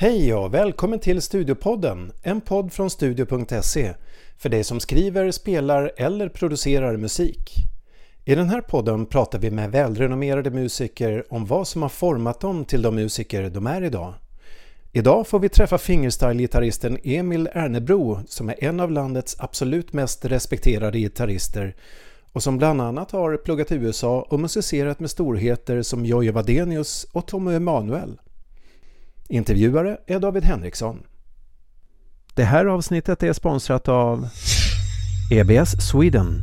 [0.00, 3.94] Hej och välkommen till Studiopodden, en podd från studio.se
[4.36, 7.54] för dig som skriver, spelar eller producerar musik.
[8.24, 12.64] I den här podden pratar vi med välrenommerade musiker om vad som har format dem
[12.64, 14.14] till de musiker de är idag.
[14.92, 20.98] Idag får vi träffa fingerstyle-gitarristen Emil Ernebro som är en av landets absolut mest respekterade
[20.98, 21.76] gitarrister
[22.32, 27.06] och som bland annat har pluggat i USA och musicerat med storheter som Jojje Wadenius
[27.12, 28.18] och Tommy Emanuel.
[29.30, 31.06] Intervjuare är David Henriksson.
[32.34, 34.28] Det här avsnittet är sponsrat av
[35.32, 36.42] EBS Sweden.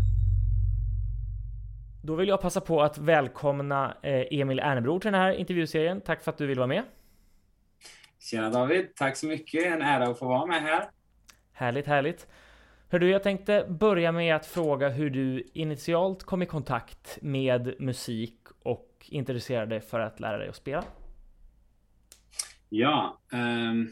[2.03, 6.01] Då vill jag passa på att välkomna eh, Emil Ernebro till den här intervjuserien.
[6.01, 6.83] Tack för att du vill vara med.
[8.19, 9.65] Tjena David, tack så mycket.
[9.65, 10.85] En ära att få vara med här.
[11.53, 12.27] Härligt, härligt.
[12.89, 17.75] Hör du, jag tänkte börja med att fråga hur du initialt kom i kontakt med
[17.79, 20.83] musik och intresserade för att lära dig att spela.
[22.69, 23.91] Ja, um,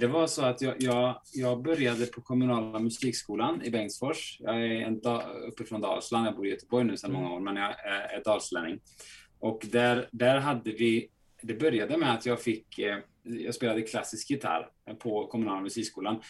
[0.00, 4.36] det var så att jag, jag, jag, började på kommunala musikskolan i Bengtsfors.
[4.40, 7.22] Jag är en da, uppifrån Dalsland, jag bor i Göteborg nu sedan mm.
[7.22, 8.80] många år, men jag är, är dalslänning.
[9.38, 11.08] Och där, där hade vi,
[11.42, 14.68] det började med att jag fick, eh, jag spelade klassisk gitarr
[14.98, 16.22] på kommunala musikskolan.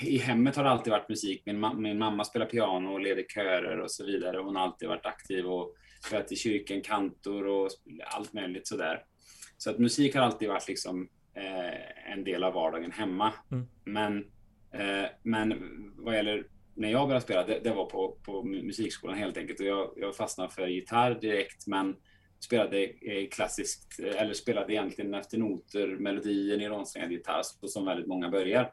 [0.00, 1.42] I hemmet har det alltid varit musik.
[1.46, 4.36] Min, min mamma spelar piano och leder körer och så vidare.
[4.36, 5.74] Hon har alltid varit aktiv och
[6.06, 7.70] spelat i kyrkan, kantor och
[8.06, 9.04] allt möjligt sådär.
[9.62, 13.32] Så att musik har alltid varit liksom eh, en del av vardagen hemma.
[13.52, 13.66] Mm.
[13.84, 14.18] Men,
[14.72, 15.54] eh, men
[15.96, 19.60] vad gäller när jag började spela, det, det, var på, på musikskolan helt enkelt.
[19.60, 21.96] Och jag, jag fastnade för gitarr direkt, men
[22.40, 28.72] spelade eh, klassiskt, eller spelade egentligen efter noter, melodier, nylonsträngad gitarr, som väldigt många börjar.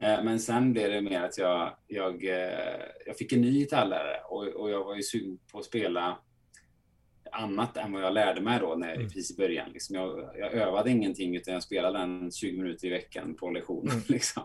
[0.00, 4.20] Eh, men sen blev det mer att jag, jag, eh, jag fick en ny gitarrlärare
[4.28, 6.18] och, och jag var ju sugen på att spela
[7.32, 9.06] annat än vad jag lärde mig då när, mm.
[9.06, 9.70] precis i början.
[9.72, 13.88] Liksom jag, jag, övade ingenting utan jag spelade den 20 minuter i veckan på lektion.
[13.88, 14.02] Mm.
[14.08, 14.42] Liksom.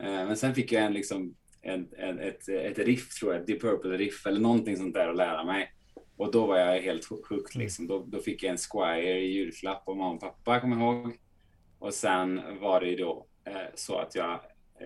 [0.00, 3.62] Eh, men sen fick jag en, liksom, en, en, ett, ett riff, tror jag, Deep
[3.62, 5.72] Purple-riff eller någonting sånt där att lära mig.
[6.16, 7.38] Och då var jag helt hooked.
[7.54, 7.64] Mm.
[7.64, 7.86] Liksom.
[7.86, 11.16] Då, då fick jag en Squire i julklapp av mamma och pappa, kommer jag ihåg.
[11.78, 14.40] Och sen var det ju då eh, så att jag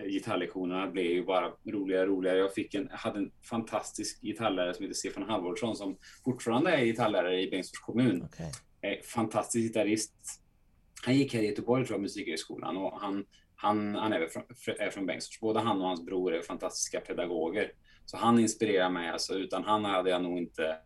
[0.05, 2.37] gitarrlektionerna blev ju bara roligare och roligare.
[2.37, 7.41] Jag fick en, hade en fantastisk gitarrlärare som heter Stefan Halvordsson som fortfarande är gitarrlärare
[7.41, 8.23] i Bengtsfors kommun.
[8.23, 8.51] Okay.
[8.81, 10.13] Eh, fantastisk gitarrist.
[11.05, 13.25] Han gick här i Göteborg, tror jag, Musikhögskolan och han,
[13.55, 14.43] han, han är, från,
[14.79, 15.39] är från Bengtsfors.
[15.39, 17.71] Både han och hans bror är fantastiska pedagoger.
[18.05, 19.09] Så han inspirerar mig.
[19.09, 20.77] Alltså, utan han hade jag nog inte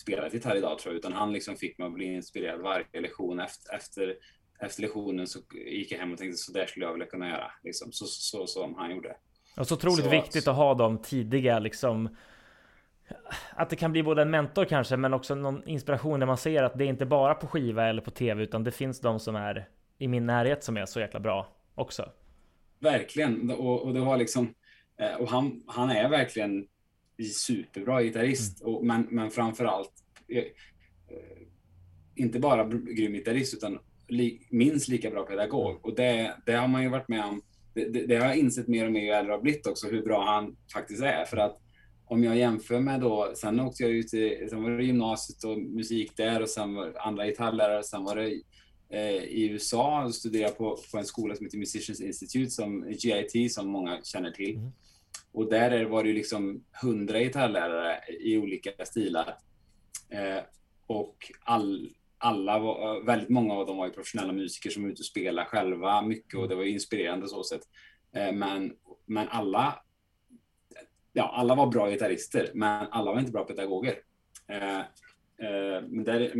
[0.00, 0.98] spelat gitarr idag, tror jag.
[0.98, 4.16] Utan han liksom fick mig att bli inspirerad varje lektion efter, efter
[4.60, 7.52] efter lektionen så gick jag hem och tänkte så där skulle jag vilja kunna göra.
[7.64, 9.16] Liksom, så, så, så som han gjorde.
[9.56, 12.08] Och så otroligt så, viktigt att ha de tidiga liksom
[13.50, 16.62] att det kan bli både en mentor kanske, men också någon inspiration där man ser
[16.62, 19.36] att det är inte bara på skiva eller på tv, utan det finns de som
[19.36, 22.12] är i min närhet som är så jäkla bra också.
[22.80, 24.54] Verkligen, och, och det var liksom,
[25.00, 26.66] eh, och han, han är verkligen
[27.34, 28.74] superbra gitarrist, mm.
[28.74, 29.92] och, men, men framför allt
[30.28, 30.44] eh,
[32.14, 35.86] inte bara grym gitarrist, utan li, minst lika bra pedagog.
[35.86, 37.42] Och det, det har man ju varit med om.
[37.74, 40.02] Det, det, det har jag insett mer och mer ju äldre har blivit också, hur
[40.02, 41.24] bra han faktiskt är.
[41.24, 41.58] För att
[42.04, 45.58] om jag jämför med då, sen åkte jag ut till, sen var det gymnasiet och
[45.58, 48.40] musik där och sen var andra gitarrlärare, sen var det
[48.90, 53.52] eh, i USA och studerade på, på en skola som heter Musicians Institute, som GIT,
[53.52, 54.56] som många känner till.
[54.56, 54.70] Mm.
[55.32, 59.36] Och där var det ju liksom hundra gitarrlärare i olika stilar.
[60.10, 60.42] Eh,
[60.86, 65.00] och all, alla var, väldigt många av dem var ju professionella musiker som var ute
[65.00, 67.62] och spelade själva mycket och det var inspirerande så sätt.
[68.14, 68.72] Eh, men,
[69.06, 69.82] men alla,
[71.12, 73.94] ja, alla var bra gitarrister, men alla var inte bra pedagoger.
[74.48, 76.34] Eh, eh, men där,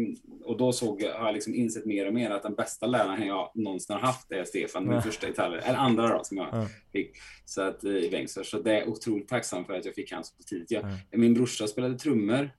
[0.44, 3.26] och då såg jag, har jag liksom insett mer och mer att den bästa läraren
[3.26, 6.66] jag någonsin har haft är Stefan, min första gitarrlärare, eller andra då som jag mm.
[6.92, 7.10] fick.
[7.44, 8.50] Så att, i Bengtsfors.
[8.50, 10.70] Så det är otroligt tacksam för att jag fick hans så tidigt.
[10.70, 10.96] Jag, mm.
[11.10, 12.50] Min brorsa spelade trummor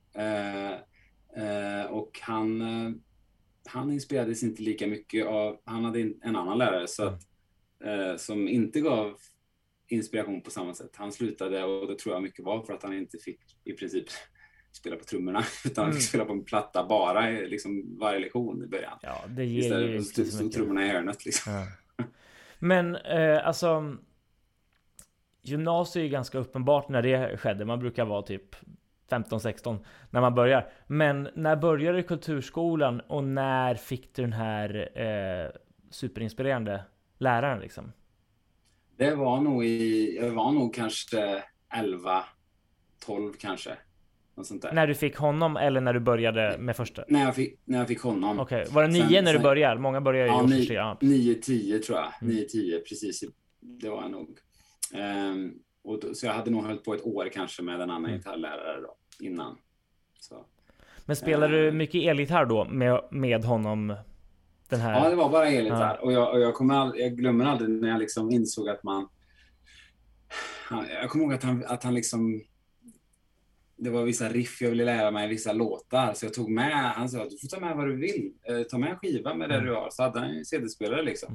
[1.90, 2.62] och han
[3.70, 7.22] han inspirerades inte lika mycket av, han hade en annan lärare så att,
[7.84, 9.18] eh, som inte gav
[9.88, 10.92] inspiration på samma sätt.
[10.96, 14.06] Han slutade och det tror jag mycket var för att han inte fick i princip
[14.72, 16.08] spela på trummorna utan han fick mm.
[16.08, 19.00] spela på en platta bara liksom varje lektion i början.
[19.02, 20.58] Ja, det ger Istället ju så mycket.
[20.58, 21.54] trummorna i hörnet liksom.
[21.54, 21.66] Ja.
[22.60, 23.98] Men eh, alltså
[25.42, 27.66] Gymnasiet är ju ganska uppenbart när det skedde.
[27.66, 28.56] Man brukar vara typ
[29.10, 29.78] 15-16
[30.10, 30.70] när man börjar.
[30.88, 35.52] Men när började kulturskolan och när fick du den här eh,
[35.90, 36.84] superinspirerande
[37.18, 37.92] läraren liksom?
[38.98, 42.24] Det var nog i, jag var nog kanske 11,
[43.06, 43.78] 12 kanske.
[44.72, 47.04] När du fick honom eller när du började med första?
[47.08, 48.40] När jag fick, när jag fick honom.
[48.40, 48.74] Okej, okay.
[48.74, 49.82] var det nio sen, när du började?
[49.82, 50.76] Många börjar ju ja, i årskurs tre.
[50.76, 52.08] Ja, nio, tio tror jag.
[52.22, 52.36] Mm.
[52.36, 53.24] Nio, tio, precis.
[53.60, 54.40] Det var jag nog.
[54.94, 55.54] Um,
[55.84, 58.18] och då, så jag hade nog hållit på ett år kanske med en annan mm.
[58.18, 59.58] gitarrlärare då, innan.
[60.20, 60.46] Så.
[61.06, 61.78] Men spelade du ehm.
[61.78, 63.96] mycket elgitarr då med, med honom?
[64.70, 65.04] Den här...
[65.04, 65.98] Ja, det var bara elgitarr.
[66.02, 66.06] Ja.
[66.06, 69.08] Och, jag, och jag, kommer aldrig, jag glömmer aldrig när jag liksom insåg att man...
[71.02, 72.42] Jag kommer ihåg att han, att han liksom
[73.80, 76.14] det var vissa riff jag ville lära mig, vissa låtar.
[76.14, 78.34] Så jag tog med, han sa att du får ta med vad du vill.
[78.50, 79.68] Eh, ta med en skiva med det mm.
[79.68, 79.90] du har.
[79.92, 81.34] Så hade han en CD-spelare liksom.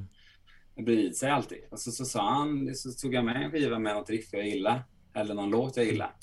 [0.74, 0.84] Mm.
[0.84, 1.58] Bredvid sig alltid.
[1.70, 4.48] Och så, så sa han, så tog jag med en skiva med något riff jag
[4.48, 4.82] gillar.
[5.14, 6.16] Eller någon låt jag gillar.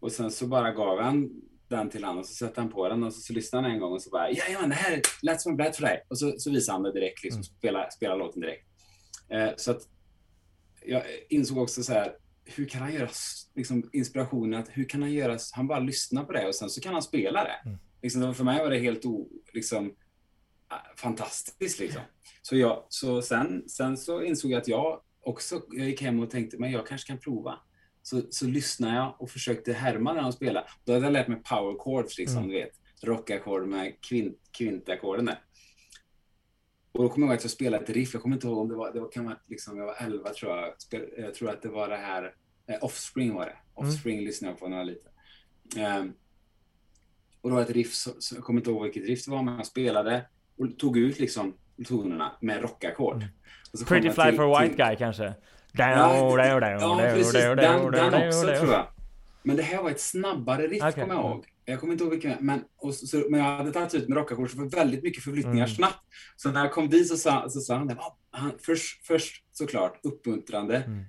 [0.00, 1.30] Och sen så bara gav han
[1.68, 3.80] den till honom och så satte han på den och så, så lyssnade han en
[3.80, 6.06] gång och så bara Jajamän, det här lät som en blät för dig.
[6.08, 7.44] Och så, så visade han det direkt, liksom, mm.
[7.44, 8.66] spela, spela låten direkt.
[9.28, 9.82] Eh, så att
[10.86, 12.12] jag insåg också så här,
[12.44, 13.08] hur kan han göra
[13.54, 16.80] liksom, inspirationen, att hur kan han göra, han bara lyssnar på det och sen så
[16.80, 17.68] kan han spela det.
[17.68, 17.78] Mm.
[18.02, 21.80] Liksom, för mig var det helt o, liksom, äh, fantastiskt.
[21.80, 22.02] Liksom.
[22.42, 26.30] Så, jag, så sen, sen så insåg jag att jag också jag gick hem och
[26.30, 27.58] tänkte, men jag kanske kan prova.
[28.08, 30.66] Så, så lyssnade jag och försökte härma när han spelade.
[30.84, 32.48] Då hade jag lärt mig power chords, liksom, mm.
[32.48, 32.72] du vet.
[33.02, 35.42] Rockackord med kvint, kvintackorden där.
[36.92, 38.68] Och då kommer jag ihåg att jag spelade ett riff, jag kommer inte ihåg om
[38.68, 40.74] det var, det var, kan vara, liksom, jag var 11 tror jag.
[41.16, 42.34] Jag tror att det var det här,
[42.66, 43.56] eh, Offspring var det.
[43.80, 43.88] Mm.
[43.90, 44.26] Offspring mm.
[44.26, 45.12] lyssnade jag på när jag var liten.
[46.00, 46.14] Um,
[47.40, 49.30] och då var det ett riff, så, så, jag kommer inte ihåg vilket riff det
[49.30, 50.26] var, men jag spelade
[50.58, 51.54] och tog ut liksom
[51.86, 53.22] tonerna med rockackord.
[53.22, 53.28] Mm.
[53.86, 55.34] Pretty Fly till, for a White till, Guy kanske?
[56.80, 57.32] Ja, precis.
[57.32, 57.56] Den,
[57.90, 58.86] den också tror jag.
[59.42, 60.92] Men det här var ett snabbare riff, okay.
[60.92, 61.46] kommer jag ihåg.
[61.64, 64.50] Jag kommer inte ihåg vilken, men, och så, men jag hade tagit ut med rockackord,
[64.50, 65.76] så det var väldigt mycket förflyttningar mm.
[65.76, 66.04] snabbt.
[66.36, 67.98] Så när jag kom dit så sa, så sa han,
[68.30, 70.76] han först, först såklart uppmuntrande.
[70.76, 71.04] Mm.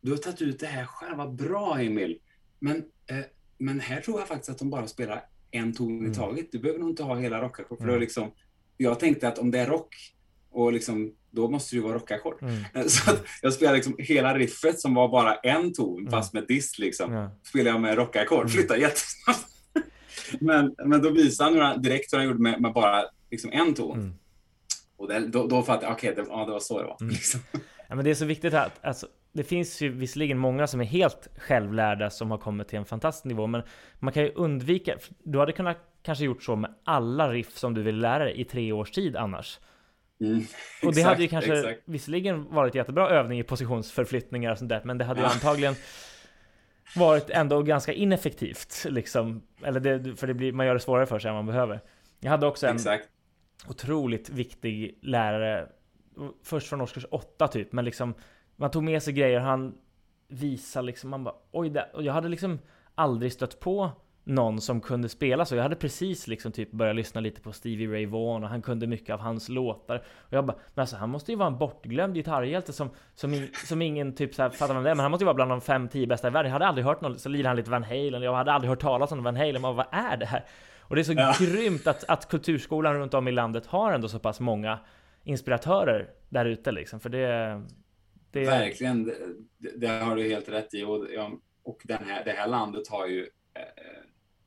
[0.00, 2.18] Du har tagit ut det här själv, vad bra Emil.
[2.58, 2.76] Men,
[3.06, 3.16] eh,
[3.58, 6.12] men här tror jag faktiskt att de bara spelar en ton mm.
[6.12, 6.52] i taget.
[6.52, 7.78] Du behöver nog inte ha hela rockackord.
[7.78, 8.00] För mm.
[8.00, 8.32] liksom,
[8.76, 9.94] jag tänkte att om det är rock,
[10.50, 12.42] och liksom, då måste det ju vara rockackord.
[12.42, 12.88] Mm.
[12.88, 13.10] Så
[13.42, 16.10] jag spelade liksom hela riffet som var bara en ton, mm.
[16.10, 17.12] fast med dist liksom.
[17.12, 17.30] Ja.
[17.48, 18.48] Spelade jag med rockackord, mm.
[18.48, 19.46] flyttade jättesnabbt
[20.40, 23.98] men, men då visade han direkt hur han gjorde med, med bara liksom en ton.
[23.98, 24.14] Mm.
[24.96, 26.96] Och det, då, då fattade jag, okej, okay, det, ja, det var så det var.
[27.00, 27.12] Mm.
[27.12, 27.40] Liksom.
[27.88, 30.84] Ja, men det är så viktigt att alltså, det finns ju visserligen många som är
[30.84, 33.62] helt självlärda som har kommit till en fantastisk nivå, men
[33.98, 37.82] man kan ju undvika, du hade kunnat kanske gjort så med alla riff som du
[37.82, 39.58] vill lära dig i tre års tid annars.
[40.22, 40.44] Mm,
[40.82, 41.82] och det hade ju kanske exakt.
[41.84, 45.74] visserligen varit jättebra övning i positionsförflyttningar och sånt där, men det hade ju antagligen
[46.96, 48.86] varit ändå ganska ineffektivt.
[48.88, 49.42] Liksom.
[49.62, 51.80] Eller det, för det blir, man gör det svårare för sig än man behöver.
[52.20, 53.08] Jag hade också en Exakt.
[53.68, 55.68] otroligt viktig lärare,
[56.42, 58.14] först från årskurs 8 typ, men liksom
[58.56, 59.74] man tog med sig grejer, han
[60.28, 62.58] visade liksom, man bara oj, det, och jag hade liksom
[62.94, 63.90] aldrig stött på
[64.24, 65.56] någon som kunde spela så.
[65.56, 68.86] Jag hade precis liksom typ börjat lyssna lite på Stevie Ray Vaughan och han kunde
[68.86, 70.02] mycket av hans låtar.
[70.16, 73.82] Och jag bara, men alltså han måste ju vara en bortglömd gitarrhjälte som, som, som
[73.82, 75.60] ingen typ så här, fattar vem det är, men han måste ju vara bland de
[75.60, 76.48] fem, tio bästa i världen.
[76.48, 78.80] Jag hade aldrig hört någon, så lirar han lite Van Halen, jag hade aldrig hört
[78.80, 80.44] talas om Van Halen, men vad är det här?
[80.80, 81.34] Och det är så ja.
[81.38, 84.78] grymt att, att kulturskolan runt om i landet har ändå så pass många
[85.24, 87.62] inspiratörer där ute liksom, för det...
[88.30, 88.44] det...
[88.44, 89.04] Verkligen,
[89.58, 90.84] det, det, har du helt rätt i.
[90.84, 91.06] Och,
[91.64, 93.20] och den här, det här landet har ju
[93.54, 93.62] eh,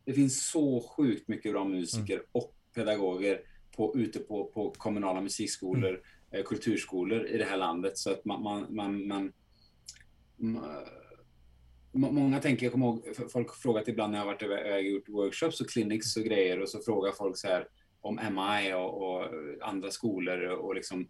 [0.06, 2.26] det finns så sjukt mycket bra musiker mm.
[2.32, 3.42] och pedagoger
[3.76, 6.02] på, ute på, på kommunala musikskolor, mm.
[6.32, 7.98] eh, kulturskolor i det här landet.
[7.98, 9.32] Så att man, man, man, man,
[10.38, 10.74] man
[11.98, 15.10] Många tänker, jag kommer ihåg, folk frågat ibland när jag har varit iväg och gjort
[15.10, 17.68] workshops och clinics och grejer och så frågar folk så här
[18.02, 19.30] om MI och, och
[19.62, 21.08] andra skolor och liksom,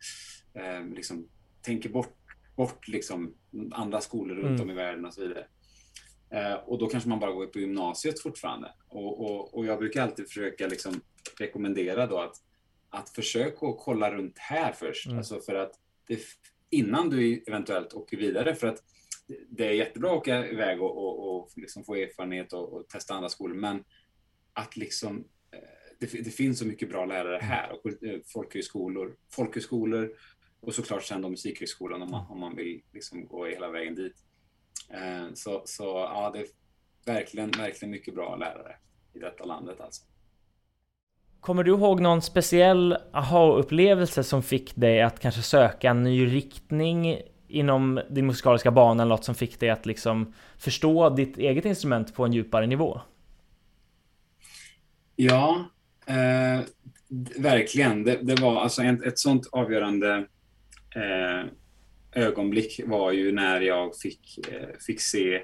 [0.54, 1.28] eh, liksom
[1.62, 2.18] tänker bort,
[2.56, 3.36] bort liksom
[3.72, 4.62] andra skolor runt mm.
[4.62, 5.48] om i världen och så vidare.
[6.29, 8.74] Eh, och då kanske man bara går på gymnasiet fortfarande.
[8.88, 11.01] Och, och, och jag brukar alltid försöka liksom
[11.39, 12.36] rekommendera då att,
[12.89, 15.05] att försöka kolla runt här först.
[15.05, 15.17] Mm.
[15.17, 15.72] Alltså för att
[16.08, 16.20] det,
[16.70, 18.55] innan du eventuellt åker vidare.
[18.55, 18.84] För att
[19.50, 23.13] det är jättebra att åka iväg och, och, och liksom få erfarenhet och, och, testa
[23.13, 23.55] andra skolor.
[23.55, 23.84] Men
[24.53, 25.17] att liksom
[25.51, 25.60] eh,
[26.00, 27.48] det, det, finns så mycket bra lärare mm.
[27.48, 30.15] här och eh, folkhögskolor, folkhögskolor
[30.60, 34.15] och såklart sen då musikhögskolan om man, om man vill liksom gå hela vägen dit.
[34.89, 36.46] Eh, så, så ja, det är
[37.06, 38.75] verkligen, verkligen mycket bra lärare
[39.13, 40.04] i detta landet alltså.
[41.39, 47.22] Kommer du ihåg någon speciell aha-upplevelse som fick dig att kanske söka en ny riktning
[47.48, 52.15] inom din musikaliska bana eller något som fick dig att liksom förstå ditt eget instrument
[52.15, 53.01] på en djupare nivå?
[55.15, 55.65] Ja,
[56.06, 56.65] eh,
[57.38, 58.04] verkligen.
[58.04, 60.27] Det, det, var alltså ett, ett sånt avgörande
[60.96, 61.50] eh,
[62.15, 65.41] ögonblick var ju när jag fick, eh, fick se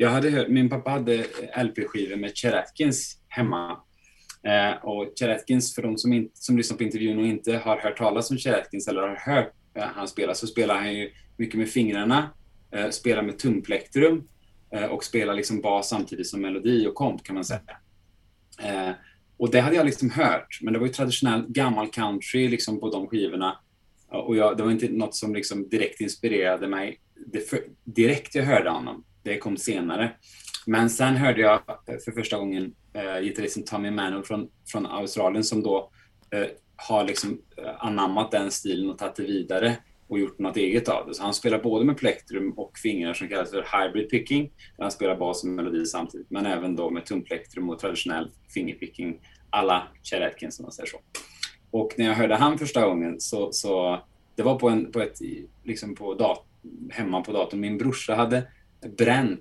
[0.00, 1.24] jag hade hört, min pappa hade
[1.56, 3.78] LP-skivor med Cheratkins hemma.
[4.42, 8.30] Eh, och Cheratkins, för de som, som lyssnar på intervjun och inte har hört talas
[8.30, 12.30] om Cheratkins eller har hört eh, han spela, så spelar han ju mycket med fingrarna,
[12.72, 14.28] eh, spelar med tumplektrum
[14.72, 17.60] eh, och spelar liksom bas samtidigt som melodi och komp kan man säga.
[18.62, 18.90] Eh,
[19.36, 22.90] och det hade jag liksom hört, men det var ju traditionell gammal country liksom på
[22.90, 23.60] de skivorna.
[24.10, 28.44] Och jag, det var inte något som liksom direkt inspirerade mig det för, direkt jag
[28.44, 29.04] hörde honom.
[29.22, 30.12] Det kom senare.
[30.66, 31.60] Men sen hörde jag
[32.04, 35.90] för första gången eh, gitarristen Tommy Manor från, från Australien som då
[36.30, 39.76] eh, har liksom eh, anammat den stilen och tagit det vidare
[40.08, 41.14] och gjort något eget av det.
[41.14, 44.90] Så han spelar både med plektrum och fingrar som kallas för hybrid picking, där han
[44.90, 50.22] spelar bas och melodi samtidigt, men även då med tumplektrum och traditionell fingerpicking alla Chet
[50.22, 50.98] Atkins om man säger så.
[51.70, 54.00] Och när jag hörde han första gången så, så
[54.36, 55.18] det var på, en, på ett,
[55.64, 56.46] liksom på dat,
[56.90, 57.60] hemma på datorn.
[57.60, 58.42] Min brorsa hade
[58.98, 59.40] bränt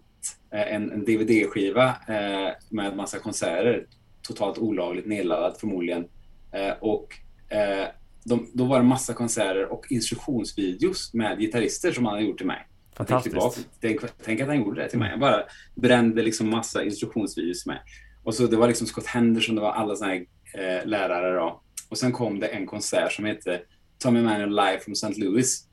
[0.54, 3.86] eh, en, en DVD-skiva eh, med massa konserter,
[4.22, 6.08] totalt olagligt nedladdad förmodligen.
[6.52, 7.14] Eh, och
[7.50, 7.88] eh,
[8.24, 12.48] de, då var det massa konserter och instruktionsvideos med gitarrister som han hade gjort till
[12.48, 12.68] mig.
[12.98, 13.68] Fantastiskt.
[13.82, 15.12] Tänk, tänk, att han gjorde det till mig.
[15.12, 15.44] Jag bara
[15.76, 17.80] brände liksom massa instruktionsvideos med.
[18.24, 21.62] Och så det var liksom Scott Henderson, det var alla såna här eh, lärare då.
[21.90, 23.62] Och sen kom det en konsert som hette
[23.98, 25.14] Tommy Manuel live from St.
[25.22, 25.64] Louis.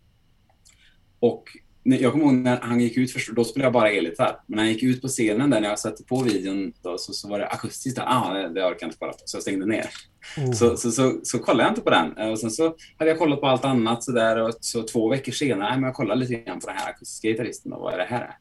[1.21, 1.45] Och
[1.83, 4.41] jag kommer ihåg när han gick ut först, då spelade jag bara elgitarr.
[4.47, 7.13] Men när han gick ut på scenen där, när jag satte på videon, då, så,
[7.13, 7.99] så var det akustiskt.
[7.99, 9.87] Ah, det, det orkar jag inte kolla på, så jag stängde ner.
[10.37, 10.53] Mm.
[10.53, 12.31] Så, så, så, så, kollade jag inte på den.
[12.31, 15.33] Och sen så hade jag kollat på allt annat så där och så två veckor
[15.33, 17.73] senare, men jag kollade lite grann på den här akustiska gitarristen.
[17.73, 18.37] Vad är det här?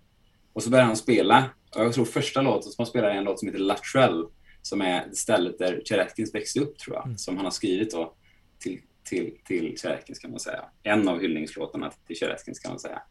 [0.53, 1.49] Och så började han spela.
[1.75, 4.25] Och jag tror första låten som han spelade är en låt som heter Latrell,
[4.65, 7.05] som är stället där Cheretkins växte upp, tror jag.
[7.05, 7.17] Mm.
[7.17, 8.15] Som han har skrivit då
[8.59, 10.65] till, till, till Cheretkins, kan man säga.
[10.83, 13.01] En av hyllningslåtarna till Cheretkins, kan man säga.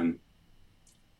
[0.00, 0.18] Um,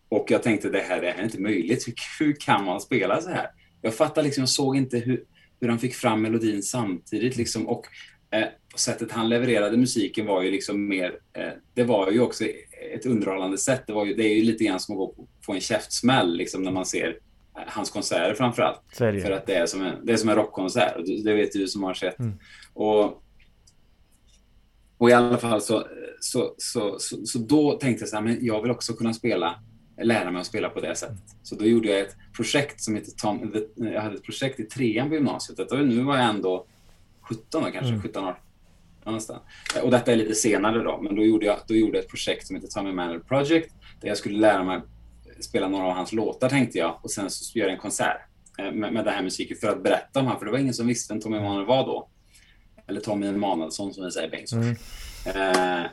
[0.08, 1.88] och jag tänkte, det här, det här är inte möjligt.
[1.88, 3.50] Hur, hur kan man spela så här?
[3.82, 5.24] Jag fattar liksom, jag såg inte hur,
[5.60, 7.36] hur han fick fram melodin samtidigt.
[7.36, 7.86] Liksom, och
[8.30, 12.44] eh, sättet han levererade musiken var ju liksom mer, eh, det var ju också
[12.94, 13.82] ett underhållande sätt.
[13.86, 16.36] Det, var ju, det är ju lite grann som att gå på, få en käftsmäll
[16.36, 17.18] liksom, när man ser
[17.66, 18.80] hans konserter framför allt.
[18.92, 20.96] För att det är som en, det är som en rockkonsert.
[21.24, 22.18] Det vet du som har sett.
[22.18, 22.32] Mm.
[22.74, 23.22] Och,
[24.98, 25.86] och i alla fall så,
[26.20, 29.54] så, så, så, så då tänkte jag så här, men jag vill också kunna spela,
[30.02, 31.36] lära mig att spela på det sättet.
[31.42, 35.08] Så då gjorde jag ett projekt som heter Tom, jag hade ett projekt i trean
[35.08, 35.70] på gymnasiet.
[35.70, 36.66] Nu var jag ändå
[37.20, 38.02] 17 då, kanske, mm.
[38.02, 38.40] 17 år.
[39.04, 39.42] Någonstans.
[39.82, 42.46] Och detta är lite senare då, men då gjorde jag, då gjorde jag ett projekt
[42.46, 44.80] som heter Tommy Manuel Project, där jag skulle lära mig
[45.44, 48.20] spela några av hans låtar tänkte jag och sen så göra en konsert
[48.58, 50.74] eh, med, med den här musiken för att berätta om honom, för det var ingen
[50.74, 52.08] som visste vem Tommy Emanuel var då.
[52.88, 54.64] Eller Tommy Emanuelsson som vi säger i Bengtsfors.
[55.34, 55.82] Mm.
[55.82, 55.90] Eh,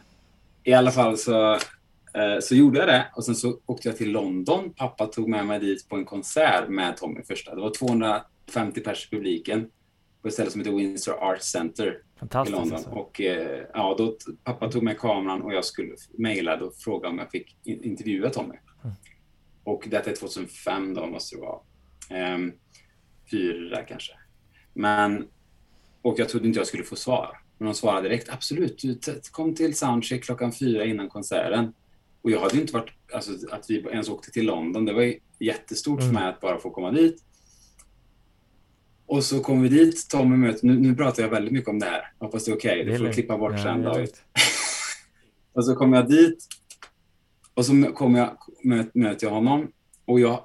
[0.64, 4.12] I alla fall så, eh, så gjorde jag det och sen så åkte jag till
[4.12, 4.74] London.
[4.74, 7.56] Pappa tog med mig dit på en konsert med Tommy första.
[7.56, 9.70] Det var 250 pers i publiken
[10.22, 11.98] på ett ställe som heter Windsor Art Center
[12.48, 12.74] i London.
[12.74, 12.90] Alltså.
[12.90, 17.18] Och, eh, ja, då, pappa tog med kameran och jag skulle mejla och fråga om
[17.18, 18.56] jag fick in, intervjua Tommy.
[18.84, 18.96] Mm.
[19.68, 21.60] Och detta är 2005 då måste det vara.
[22.10, 22.52] Ehm,
[23.32, 24.14] fyra kanske.
[24.74, 25.28] Men,
[26.02, 27.38] och jag trodde inte jag skulle få svar.
[27.58, 29.00] Men de svarade direkt, absolut, du
[29.32, 31.74] kom till soundcheck klockan fyra innan konserten.
[32.22, 35.14] Och jag hade ju inte varit, alltså att vi ens åkte till London, det var
[35.40, 36.14] jättestort mm.
[36.14, 37.24] för mig att bara få komma dit.
[39.06, 41.86] Och så kom vi dit, Tommy möter, nu, nu pratar jag väldigt mycket om det
[41.86, 42.94] här, hoppas det är okej, okay.
[42.94, 44.10] du får klippa bort ja, sen David.
[45.54, 46.48] och så kom jag dit
[47.54, 49.72] och så kom jag, möt, möter jag honom
[50.06, 50.44] och jag,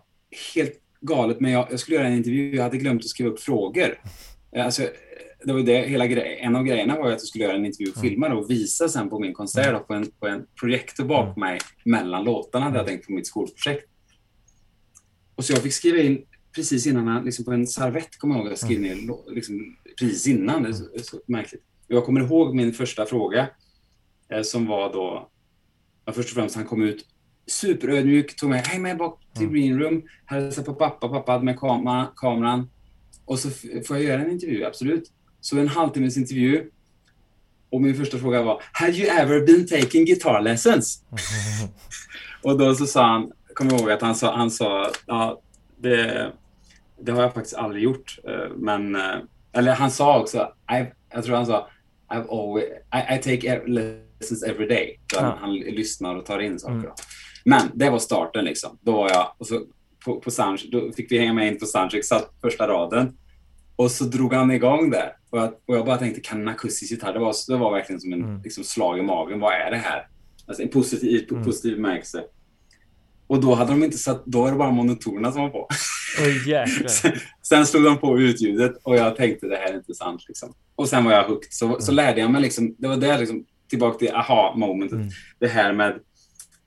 [0.54, 3.40] helt galet, men jag, jag skulle göra en intervju, jag hade glömt att skriva upp
[3.40, 4.00] frågor.
[4.56, 4.82] Alltså,
[5.44, 7.90] det var det, hela grej, en av grejerna var att jag skulle göra en intervju
[7.90, 8.10] och mm.
[8.10, 9.82] filma det och visa sen på min konsert mm.
[9.82, 11.50] på, en, på en projektor bakom mm.
[11.50, 13.88] mig mellan låtarna, hade jag tänkt på mitt skolprojekt.
[15.34, 16.24] Och så jag fick skriva in
[16.54, 18.96] precis innan, liksom på en servett kommer jag ihåg, jag skrev ner
[19.34, 20.62] liksom, precis innan.
[20.62, 21.62] Det är så, så märkligt.
[21.88, 23.48] Jag kommer ihåg min första fråga
[24.28, 25.30] eh, som var då,
[26.04, 27.06] ja, först och främst han kom ut
[27.52, 31.60] superödmjuk, tog mig, hej med bak till green room, hälsade på pappa, pappa hade med
[31.60, 32.70] kamera, kameran.
[33.24, 33.50] Och så
[33.86, 35.10] får jag göra en intervju, absolut.
[35.40, 36.70] Så en halvtimmes intervju.
[37.70, 41.02] Och min första fråga var, have you ever been taking guitar lessons?
[42.42, 45.40] och då så sa han, jag ihåg att han sa, han sa ja,
[45.76, 46.32] det,
[47.00, 48.18] det har jag faktiskt aldrig gjort.
[48.28, 49.18] Eh, men, eh,
[49.52, 51.68] eller han sa också, I, jag tror han sa,
[52.08, 55.00] I've always, I, I take lessons every day.
[55.12, 55.22] Så ja.
[55.22, 56.74] han, han, lyssnar och tar in saker.
[56.74, 56.92] Mm.
[57.44, 58.78] Men det var starten liksom.
[58.80, 59.60] Då var jag, och så
[60.04, 63.16] på, på Sound, då fick vi hänga med in på Soundcheck, satt första raden.
[63.76, 65.12] Och så drog han igång där.
[65.30, 67.12] Och jag, och jag bara tänkte, kan en akustisk gitarr?
[67.12, 68.42] Det var, det var verkligen som en mm.
[68.42, 69.40] liksom, slag i magen.
[69.40, 70.08] Vad är det här?
[70.46, 71.44] Alltså en positiv, mm.
[71.44, 72.24] positiv bemärkelse.
[73.26, 75.68] Och då hade de inte satt, då var det bara monotorerna som var på.
[76.46, 76.88] Jäklar.
[76.88, 80.24] sen, sen slog de på utljudet och jag tänkte det här är inte sant.
[80.28, 80.54] Liksom.
[80.74, 81.52] Och sen var jag hooked.
[81.52, 84.96] Så, så lärde jag mig, liksom, det var det liksom, tillbaka till aha-momentet.
[84.96, 85.08] Mm.
[85.38, 86.00] Det här med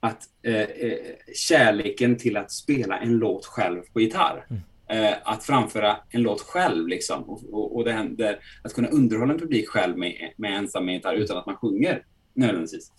[0.00, 0.98] att eh, eh,
[1.34, 4.46] kärleken till att spela en låt själv på gitarr.
[4.50, 4.62] Mm.
[4.88, 7.22] Eh, att framföra en låt själv liksom.
[7.22, 10.94] Och, och, och det, det, att kunna underhålla en publik själv med, med ensam med
[10.94, 12.02] gitarr utan att man sjunger
[12.34, 12.92] nödvändigtvis.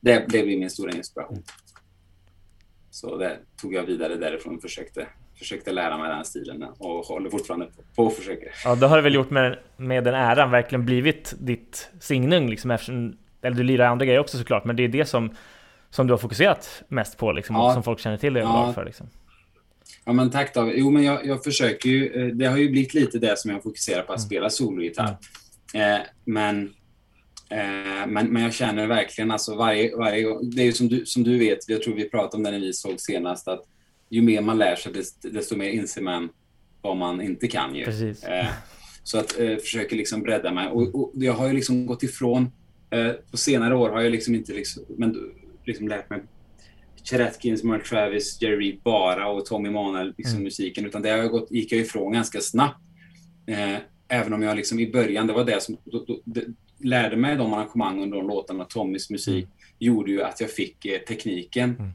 [0.00, 1.42] Det blev min stora inspiration.
[2.90, 5.06] Så det tog jag vidare därifrån och försökte,
[5.38, 8.48] försökte lära mig den stilen och håller fortfarande på, och försöker.
[8.64, 12.70] Ja, det har det väl gjort med, med den äran verkligen blivit ditt signum liksom
[12.70, 15.30] eftersom, eller du lirar andra grejer också såklart, men det är det som,
[15.90, 17.66] som du har fokuserat mest på liksom, Ja.
[17.66, 18.72] och som folk känner till dig Ja.
[18.74, 19.06] för liksom.
[20.04, 20.74] Ja, men tack David.
[20.78, 22.06] Jo, men jag, jag försöker ju.
[22.28, 24.26] eh, Det har ju blivit lite det som jag fokuserar på, att Mm.
[24.26, 25.16] spela sologitarr.
[25.74, 26.62] Eh, men,
[27.50, 30.50] eh, men, men jag känner verkligen alltså varje, varje gång.
[30.50, 32.58] Det är ju som du, som du vet, jag tror vi pratade om det när
[32.60, 33.64] vi såg senast, att
[34.08, 36.28] ju mer man lär sig, desto, desto mer inser man
[36.82, 37.84] vad man inte kan ju.
[37.84, 38.24] Precis.
[38.24, 38.46] Eh,
[39.02, 40.68] så att eh, försöker liksom bredda mig.
[40.68, 42.50] Och, och jag har ju liksom gått ifrån,
[42.90, 45.32] eh, på senare år har jag liksom inte liksom, men,
[45.66, 46.22] liksom lärt mig
[47.04, 50.44] Cheretkins, Merle Travis, Jerry Reed bara och Tommy Manuel liksom Mm.
[50.44, 50.86] musiken.
[50.86, 52.80] Utan det har jag gått, gick jag ifrån ganska snabbt.
[53.46, 53.76] Eh,
[54.08, 56.44] även om jag liksom i början, det var det som då, då, det,
[56.78, 60.98] lärde mig de arrangemangen och de låtarna, Tommys musik, gjorde ju att jag fick eh,
[60.98, 61.76] tekniken.
[61.78, 61.90] Mm.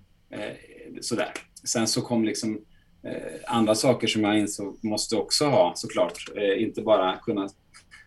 [0.49, 0.55] Eh,
[1.01, 1.31] sådär.
[1.63, 2.61] Sen så kom liksom
[3.03, 6.13] eh, andra saker som jag insåg måste också ha såklart.
[6.35, 7.49] Eh, inte bara kunna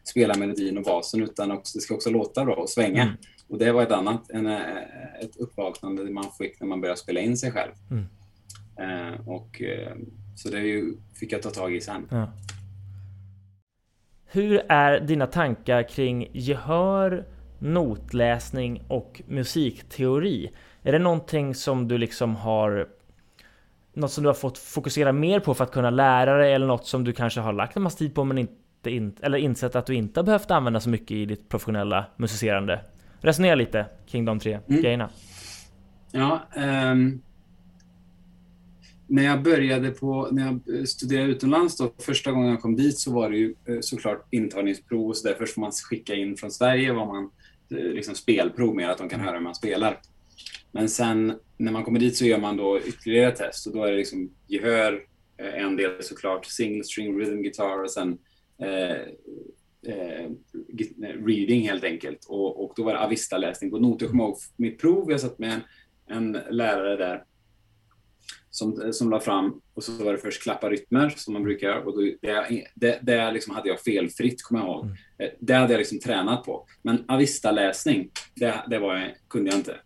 [0.05, 3.17] spela melodin och basen utan också, det ska också låta bra och svänga.
[3.49, 7.21] Och det var ett annat, en, eh, ett uppvaknande man fick när man började spela
[7.21, 7.73] in sig själv.
[7.91, 8.05] Mm.
[8.77, 9.93] Eh, och, eh,
[10.37, 12.09] så det ju, fick jag ta tag i sen.
[12.11, 12.29] Ja.
[14.25, 17.25] Hur är dina tankar kring gehör,
[17.59, 20.51] notläsning och musikteori?
[20.83, 22.89] Är det någonting som du liksom har
[23.93, 26.87] något som du har fått fokusera mer på för att kunna lära dig eller något
[26.87, 29.87] som du kanske har lagt en massa tid på men inte in, eller insett att
[29.87, 32.81] du inte har behövt använda så mycket i ditt professionella musicerande?
[33.25, 34.83] Resonera lite kring de tre Mm.
[34.83, 35.11] grejerna.
[36.13, 37.21] Ja, ehm,
[39.07, 43.13] när jag började på, när jag studerade utomlands då, första gången jag kom dit så
[43.13, 45.35] var det ju eh, såklart intagningsprov och så där.
[45.35, 47.31] Först får man skicka in från Sverige vad man,
[47.71, 50.01] eh, liksom spelprov med att de kan höra hur man spelar.
[50.73, 53.91] Men sen när man kommer dit så gör man då ytterligare test och då är
[53.91, 55.01] det liksom gehör,
[55.37, 58.19] eh, en del såklart, single string rhythm guitar och sen
[58.59, 58.97] eh,
[59.87, 60.31] eh,
[61.27, 62.25] reading helt enkelt.
[62.29, 64.05] Och, och då var det Avista-läsning på noter.
[64.05, 65.61] Jag kommer ihåg mitt prov, jag satt med
[66.07, 67.25] en, en lärare där
[68.51, 71.83] som, som la fram och så var det först klappa rytmer som man brukar göra
[71.85, 74.85] och då, det, det, det liksom hade jag felfritt kommer jag ihåg.
[74.85, 74.97] Mm.
[75.19, 76.67] Eh, Det hade jag liksom tränat på.
[76.83, 79.77] Men Avista-läsning, det, det var jag, kunde jag inte.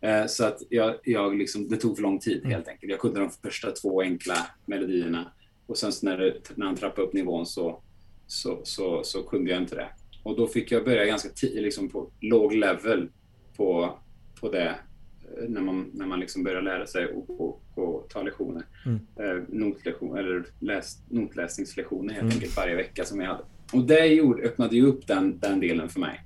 [0.00, 2.50] Eh, Så att jag, jag liksom, det tog för lång tid Mm.
[2.50, 2.90] helt enkelt.
[2.90, 4.36] Jag kunde de första två enkla
[4.66, 5.32] melodierna
[5.66, 7.82] och sen så när, det, när han trappade upp nivån så,
[8.28, 9.88] så, så, så kunde jag inte det.
[10.22, 13.08] Och då fick jag börja ganska tidigt liksom på låg level
[13.56, 13.98] på,
[14.40, 18.22] på det eh, när man, när man liksom börjar lära sig och, och, och ta
[18.22, 18.62] lektioner.
[18.86, 19.00] Mm.
[19.16, 22.34] Eh, notlektion, eller läs, notläsningslektioner helt Mm.
[22.34, 23.44] enkelt varje vecka som jag hade.
[23.72, 26.24] Och det gjorde, öppnade ju upp den, den delen för mig.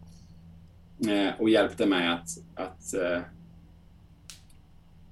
[1.09, 3.21] Eh, och hjälpte mig att, att, eh,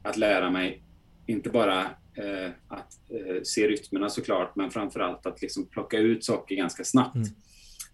[0.03, 0.83] att lära mig
[1.27, 1.87] inte bara
[2.21, 7.15] eh, att eh, se rytmerna såklart, men framförallt att liksom plocka ut saker ganska snabbt.
[7.17, 7.29] Mm.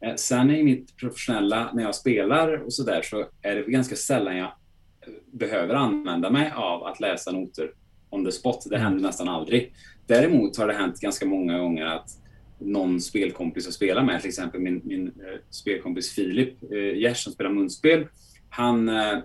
[0.01, 4.37] Eh, sen i mitt professionella, när jag spelar och sådär, så är det ganska sällan
[4.37, 7.71] jag eh, behöver använda mig av att läsa noter
[8.11, 8.67] on the spot.
[8.71, 8.85] Det Mm.
[8.87, 9.75] händer nästan aldrig.
[10.07, 12.09] Däremot har det hänt ganska många gånger att
[12.59, 17.33] någon spelkompis jag spelar med, till exempel min, min eh, spelkompis Filip eh, Gers som
[17.33, 18.07] spelar munspel,
[18.51, 19.19] han, eh,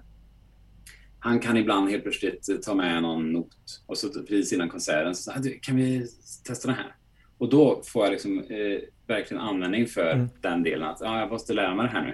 [1.24, 3.48] han kan ibland helt plötsligt ta med någon not
[3.86, 6.08] och så precis innan konserten så säger kan vi
[6.48, 6.96] testa den här?
[7.38, 10.30] Och då får jag liksom, eh, verkligen användning för Mm.
[10.42, 10.88] den delen.
[10.88, 12.06] Att ja, jag måste lära mig det här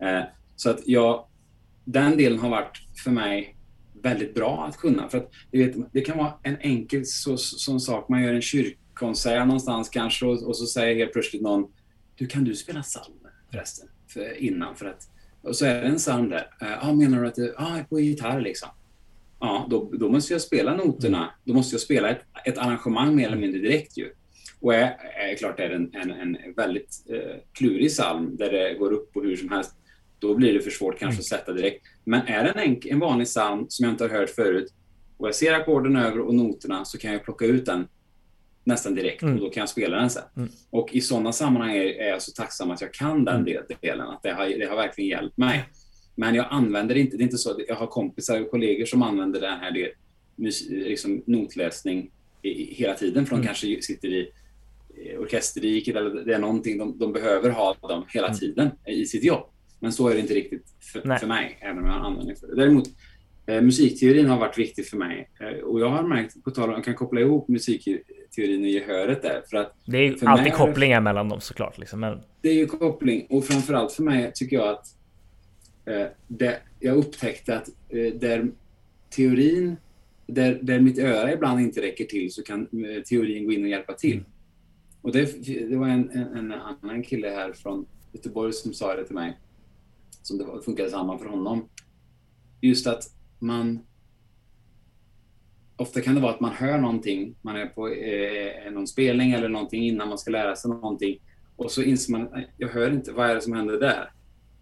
[0.00, 0.06] nu.
[0.06, 0.24] Eh,
[0.56, 1.26] så att jag,
[1.84, 3.56] den delen har varit för mig
[4.02, 5.08] väldigt bra att kunna.
[5.08, 8.08] För att, du vet, det kan vara en enkel så, sån sak.
[8.08, 11.72] Man gör en kyrkkonsert någonstans kanske och, och så säger helt plötsligt någon
[12.16, 13.88] Du, kan du spela psalmer förresten?
[14.08, 15.10] För, innan för att
[15.42, 16.46] och så är det en psalm där.
[16.60, 18.68] Ja, ah, menar du att det ah, på gitarr liksom?
[19.40, 21.30] Ja, då, då måste jag spela noterna.
[21.44, 24.12] Då måste jag spela ett, ett arrangemang mer eller mindre direkt ju.
[24.60, 24.96] Och är,
[25.30, 29.12] är klart är det en, en, en väldigt eh, klurig psalm där det går upp
[29.12, 29.74] på hur som helst,
[30.18, 31.86] då blir det för svårt kanske att sätta direkt.
[32.04, 34.72] Men är det en, en vanlig psalm som jag inte har hört förut
[35.16, 37.88] och jag ser ackorden över och noterna så kan jag plocka ut den
[38.68, 39.34] nästan direkt Mm.
[39.34, 40.22] och då kan jag spela den sen.
[40.36, 40.48] Mm.
[40.70, 43.44] Och i sådana sammanhang är, jag så tacksam att jag kan den Mm.
[43.44, 45.64] del- delen, att det har, det har verkligen hjälpt mig.
[46.14, 48.84] Men jag använder det inte, det är inte så att jag har kompisar och kollegor
[48.84, 49.90] som använder den här del,
[50.70, 52.10] liksom, notläsning
[52.42, 53.26] i, hela tiden.
[53.26, 53.46] För de mm.
[53.46, 54.32] kanske sitter i
[55.18, 58.38] orkesterriket eller det är någonting de, de behöver ha dem hela mm.
[58.38, 59.46] tiden i sitt jobb.
[59.80, 62.56] Men så är det inte riktigt för, för mig, även om jag för det.
[62.56, 62.88] Däremot,
[63.48, 65.30] eh, musikteorin har varit viktig för mig.
[65.40, 69.22] Eh, och jag har märkt, på tal om, jag kan koppla ihop musikteorin och gehöret
[69.22, 69.42] där.
[69.50, 71.78] För att det är ju alltid kopplingar mellan dem såklart.
[71.78, 72.00] Liksom.
[72.00, 72.20] Men...
[72.40, 73.26] Det är ju koppling.
[73.30, 74.86] Och framförallt för mig tycker jag att
[75.84, 78.50] eh, det, jag upptäckte att eh, där
[79.10, 79.76] teorin,
[80.26, 83.68] där, där mitt öra ibland inte räcker till så kan eh, teorin gå in och
[83.68, 84.12] hjälpa till.
[84.12, 84.24] Mm.
[85.02, 89.04] Och det, det var en, en, en, annan kille här från Göteborg som sa det
[89.04, 89.38] till mig
[90.22, 91.68] som det funkade samma för honom.
[92.60, 93.78] Just att man...
[95.76, 99.48] Ofta kan det vara att man hör någonting, man är på eh, någon spelning eller
[99.48, 101.18] någonting innan man ska lära sig någonting
[101.56, 104.12] och så inser man att jag hör inte, vad är det som händer där?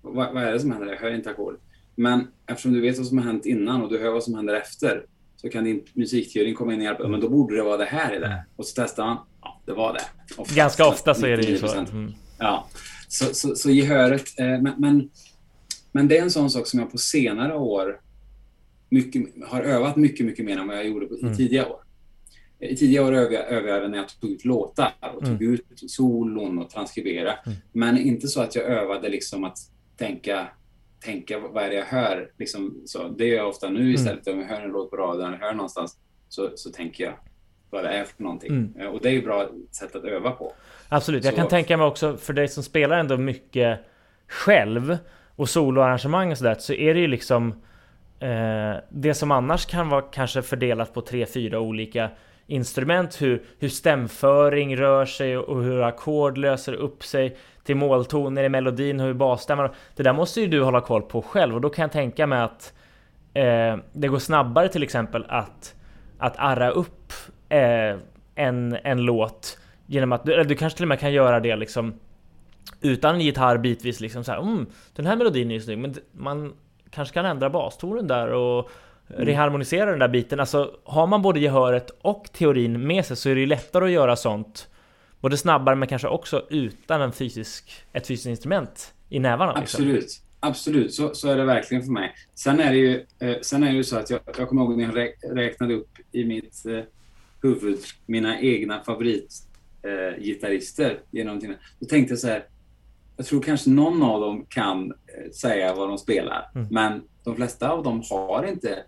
[0.03, 0.89] Vad, vad är det som händer?
[0.89, 1.59] Jag hör inte ackord.
[1.95, 4.55] Men eftersom du vet vad som har hänt innan och du hör vad som händer
[4.55, 7.09] efter så kan din musikteori komma in och hjälpa.
[7.09, 8.45] Men då borde det vara det här i det.
[8.57, 9.19] Och så testar man.
[9.43, 10.05] Ja, det var det.
[10.37, 11.79] Oftast, Ganska ofta så är det ju så.
[11.79, 12.13] Mm.
[12.39, 12.69] Ja,
[13.09, 14.39] så, så, så gehöret.
[14.39, 15.11] Eh, men, men
[15.97, 18.01] men det är en sån sak som jag på senare år
[18.89, 21.37] mycket, har övat mycket, mycket mer än vad jag gjorde i mm.
[21.37, 21.81] tidiga år.
[22.59, 25.55] I tidiga år övade jag när jag tog ut låtar och tog mm.
[25.55, 27.33] ut solon och transkribera.
[27.33, 27.59] Mm.
[27.73, 29.59] Men inte så att jag övade liksom att
[29.97, 30.49] tänka,
[31.05, 32.31] tänka vad är det jag hör?
[32.39, 33.95] Liksom, så, det gör jag ofta nu mm.
[33.95, 34.29] istället.
[34.29, 35.97] Om jag hör en låt på radion eller hör någonstans
[36.29, 37.15] så, så tänker jag
[37.71, 38.51] vad det är för någonting.
[38.51, 38.81] Mm.
[38.81, 40.53] Eh, och det är ju bra sätt att öva på.
[40.89, 41.25] Absolut.
[41.25, 43.81] Jag kan tänka mig också för dig som spelar ändå mycket
[44.29, 44.99] själv
[45.37, 47.55] och soloarrangemang och sådär så är det ju liksom
[48.21, 52.11] eh, det som annars kan vara kanske fördelat på tre, fyra olika
[52.47, 58.49] instrument, hur, hur stämföring rör sig och hur ackord löser upp sig till måltoner i
[58.49, 59.71] melodin, hur basstämman...
[59.97, 62.41] Det där måste ju du hålla koll på själv och då kan jag tänka mig
[62.41, 62.73] att
[63.35, 65.75] eh, det går snabbare till exempel att,
[66.19, 67.13] att arra upp
[67.49, 67.97] eh,
[68.35, 71.95] en, en låt genom att du, du kanske till och med kan göra det liksom
[72.81, 76.53] utan gitarr bitvis liksom så här, mm, den här melodin är ju snygg, men man
[76.91, 78.71] kanske kan ändra bastonen där och
[79.11, 79.25] mm.
[79.25, 80.41] reharmonisera den där biten.
[80.41, 83.91] Alltså har man både gehöret och teorin med sig så är det ju lättare att
[83.91, 84.69] göra sånt
[85.21, 89.61] både snabbare men kanske också utan en fysisk, ett fysiskt instrument i nävarna.
[89.61, 89.83] Liksom.
[89.83, 90.23] Absolut.
[90.41, 92.15] Absolut, så, så är det verkligen för mig.
[92.35, 94.77] Sen är det ju, eh, sen är det ju så att jag, jag kommer ihåg
[94.77, 94.97] när jag
[95.37, 96.81] räknade upp i mitt eh,
[97.43, 101.01] huvud mina egna favoritgitarrister.
[101.13, 101.27] Eh,
[101.79, 102.45] Då tänkte jag så här,
[103.17, 106.51] jag tror kanske någon av dem kan eh, säga vad de spelar.
[106.55, 106.69] Mm.
[106.71, 108.85] Men de flesta av dem har inte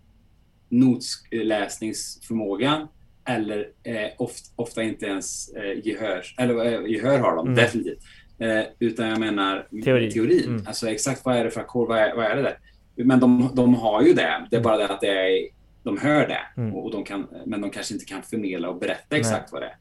[0.69, 2.89] notläsningsförmågan
[3.29, 6.25] eller eh, ofta, ofta inte ens eh, gehör.
[6.39, 7.57] Eller eh, gehör har de mm.
[7.57, 7.99] definitivt.
[8.39, 10.11] Eh, utan jag menar Teori.
[10.11, 10.49] teorin.
[10.49, 10.67] Mm.
[10.67, 12.59] Alltså exakt vad är det för ackord, vad, vad, är det där?
[12.97, 14.47] Men de, de har ju det.
[14.51, 15.49] Det är bara det att det är,
[15.83, 16.41] de hör det.
[16.57, 16.75] Mm.
[16.75, 19.61] Och de kan, men de kanske inte kan förmedla och berätta exakt Nej.
[19.61, 19.75] vad det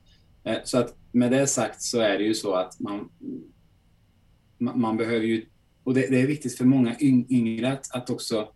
[0.44, 0.56] är.
[0.56, 3.10] Eh, så att med det sagt så är det ju så att man
[4.58, 5.46] man behöver ju,
[5.84, 8.50] och det, det är viktigt för många yngre att, att också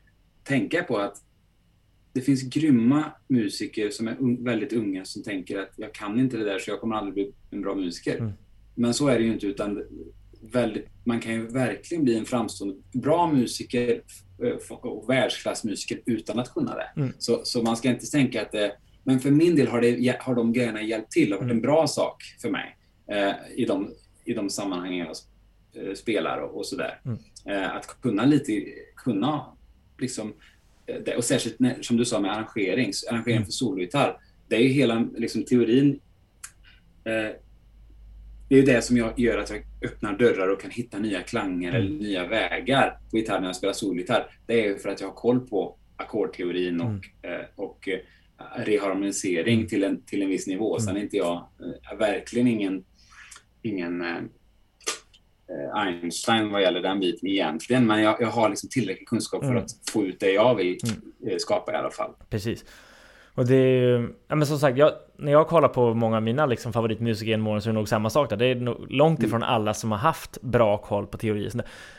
[0.44, 1.18] tänka på att
[2.14, 6.38] det finns grymma musiker som är un, väldigt unga som tänker att jag kan inte
[6.38, 8.18] det där så jag kommer aldrig bli en bra musiker.
[8.18, 8.32] Mm.
[8.76, 9.84] Men så är det ju inte utan
[10.42, 14.02] väldigt, man kan ju verkligen bli en framstående bra musiker
[14.68, 16.92] och världsklassmusiker utan att kunna det.
[16.96, 17.14] Mm.
[17.18, 20.36] Så, så man ska inte tänka att det, men för min del har, det, har
[20.36, 21.58] de grejerna hjälpt till och varit mm.
[21.58, 22.78] en bra sak för mig
[23.12, 23.90] eh, i, de,
[24.26, 25.16] i de sammanhangen jag
[25.74, 27.00] Eh, spelar och, och sådär.
[27.06, 27.20] Mm.
[27.46, 29.46] Eh, att kunna lite, kunna
[29.98, 30.34] liksom,
[30.86, 33.46] eh, och särskilt när, som du sa med arrangering, arrangering mm.
[33.46, 34.18] för sologitarr.
[34.48, 36.00] Det är ju hela liksom, teorin.
[37.04, 37.36] Eh,
[38.50, 41.22] det är ju det som jag gör att jag öppnar dörrar och kan hitta nya
[41.22, 41.82] klanger mm.
[41.82, 44.40] eller nya vägar på gitarr när jag spelar solgitarr.
[44.46, 47.46] Det är för att jag har koll på ackordteorin och, mm.
[47.56, 48.00] och eh,
[48.66, 49.68] reharmonisering mm.
[49.68, 50.80] till en, till en viss nivå.
[50.80, 51.48] Sen är inte jag
[52.00, 52.86] verkligen ingen,
[53.62, 54.04] ingen
[55.74, 59.56] Einstein vad gäller den biten egentligen, men jag, jag har liksom tillräcklig kunskap mm.
[59.56, 61.02] för att få ut det jag vill mm.
[61.28, 62.12] Eh, skapa i alla fall.
[62.30, 62.66] Precis.
[63.36, 66.24] Och det är ju, ja men som sagt, jag, när jag kollar på många av
[66.24, 68.38] mina liksom favoritmusiker genom åren så är det nog samma sak där.
[68.38, 69.30] Det är nog långt mm.
[69.30, 71.52] ifrån alla som har haft bra koll på teorier.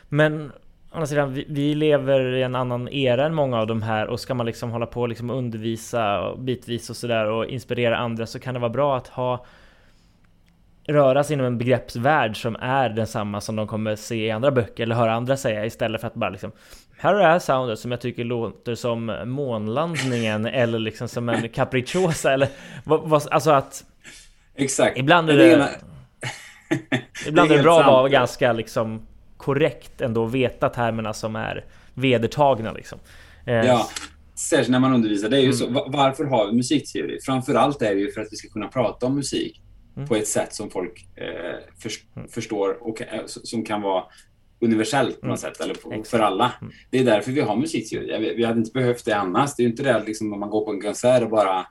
[0.09, 0.53] Men
[0.93, 4.07] å andra sidan, vi, vi, lever i en annan era än många av de här
[4.07, 8.27] och ska man liksom hålla på och liksom undervisa bitvis och sådär och inspirera andra
[8.27, 9.45] så kan det vara bra att ha
[10.87, 14.83] röra sig inom en begreppsvärld som är densamma som de kommer se i andra böcker
[14.83, 16.53] eller höra andra säga istället för att bara liksom
[16.99, 21.49] här är det här soundet som jag tycker låter som månlandningen eller liksom som en
[21.49, 22.49] capricciosa eller
[22.85, 23.85] vad, vad, alltså att
[24.55, 24.99] Exakt.
[24.99, 25.69] Ibland är det,
[27.27, 31.65] ibland är det bra att vara ganska liksom korrekt ändå veta termerna som är
[31.95, 32.99] vedertagna liksom.
[33.47, 33.89] Eh, ja,
[34.35, 35.57] särskilt när man undervisar, det är ju mm.
[35.57, 35.67] så.
[35.87, 37.19] Varför har vi musikteori?
[37.23, 39.63] Framförallt är det ju för att vi ska kunna prata om musik
[39.97, 40.09] mm.
[40.09, 42.29] på ett sätt som folk eh, för, mm.
[42.29, 44.05] förstår och eh, som kan vara
[44.61, 45.53] universellt på något mm.
[45.55, 46.53] sätt, eller för, för alla.
[46.61, 46.73] Mm.
[46.91, 48.19] Det är därför vi har musikteori.
[48.21, 49.57] Vi, vi hade inte behövt det annars.
[49.57, 51.67] Det är inte det liksom, om man går på en konsert och bara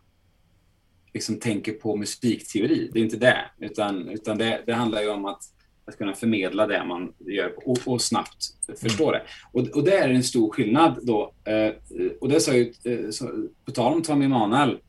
[1.13, 2.89] liksom tänker på musikteori.
[2.93, 3.37] Det är inte det.
[3.59, 5.41] Utan, utan det, det handlar ju om att,
[5.85, 8.37] att kunna förmedla det man gör och, och snabbt
[8.81, 9.13] förstå mm.
[9.13, 9.25] det.
[9.51, 11.33] Och, och det är en stor skillnad då.
[11.45, 11.73] Eh,
[12.21, 14.79] och det sa ju, eh, så, på tal om Tommy Emanuel,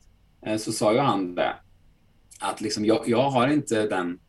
[0.45, 1.55] eh, så sa ju han det.
[2.43, 4.19] Att liksom, jag, jag har inte den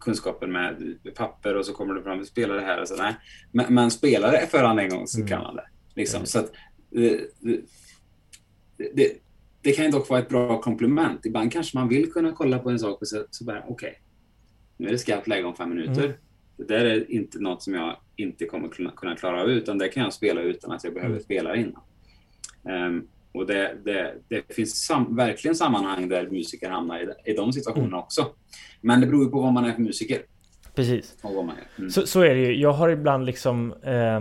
[0.00, 2.96] kunskapen med papper och så kommer det fram, spela det här och så.
[2.96, 3.14] Nej.
[3.52, 5.28] Men, men spela det för han en gång så mm.
[5.28, 5.66] kan han det.
[5.94, 6.16] Liksom.
[6.16, 6.26] Mm.
[6.26, 6.52] Så att,
[6.90, 7.30] det,
[8.94, 9.12] det,
[9.62, 11.26] det, kan ju dock vara ett bra komplement.
[11.26, 13.94] Ibland kanske man vill kunna kolla på en sak och så, så bara, okej, okay,
[14.76, 16.04] nu är det skarpt läge om fem minuter.
[16.04, 16.16] Mm.
[16.56, 19.88] Det där är inte något som jag inte kommer kunna, kunna klara av, utan det
[19.88, 21.24] kan jag spela utan att jag behöver mm.
[21.24, 21.82] spela innan.
[22.62, 27.52] Um, och det, det, det finns sam, verkligen sammanhang där musiker hamnar i, i de
[27.52, 27.98] situationerna mm.
[27.98, 28.26] också.
[28.80, 30.18] Men det beror ju på vad man är för musiker.
[30.74, 31.16] Precis.
[31.22, 31.78] Och vad man är.
[31.78, 31.90] Mm.
[31.90, 32.60] Så, så är det ju.
[32.60, 33.74] Jag har ibland liksom...
[33.82, 34.20] Eh,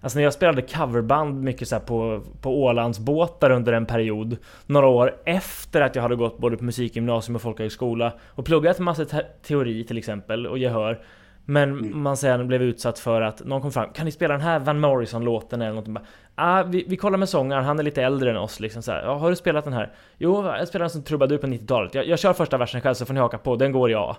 [0.00, 4.36] alltså när jag spelade coverband mycket så på, på Ålandsbåtar under en period.
[4.66, 8.12] Några år efter att jag hade gått både på musikgymnasium och folkhögskola.
[8.30, 11.04] Och pluggat en massa te teori till exempel och gehör.
[11.44, 12.02] Men mm.
[12.02, 14.80] man sen blev utsatt för att någon kom fram, kan ni spela den här Van
[14.80, 16.02] Morrison-låten eller något?
[16.34, 19.02] ah, vi, vi kollar med sångaren, han är lite äldre än oss liksom så här.
[19.02, 19.92] Ja, har du spelat den här?
[20.18, 21.94] Jo, jag spelade den som trubadur på 90-talet.
[21.94, 24.16] Jag, jag kör första versen själv så får ni haka på, den går jag.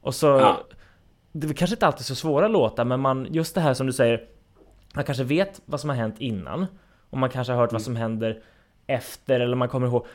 [0.00, 0.26] Och så...
[0.26, 0.60] Ja.
[1.32, 3.92] Det är kanske inte alltid så svåra låtar, men man, just det här som du
[3.92, 4.24] säger,
[4.94, 6.66] man kanske vet vad som har hänt innan.
[7.10, 7.78] Och man kanske har hört mm.
[7.78, 8.42] vad som händer
[8.86, 10.06] efter, eller man kommer ihåg.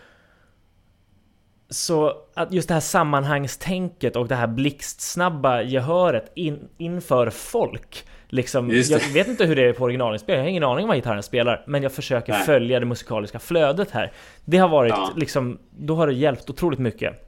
[1.70, 8.06] Så att just det här sammanhangstänket och det här blixtsnabba gehöret in, inför folk.
[8.30, 10.98] Liksom, jag vet inte hur det är på originalinspelning, jag har ingen aning om vad
[10.98, 12.44] gitarren spelar, men jag försöker Nej.
[12.44, 14.12] följa det musikaliska flödet här.
[14.46, 15.14] Det har varit ja.
[15.16, 17.22] liksom, då har det hjälpt otroligt mycket.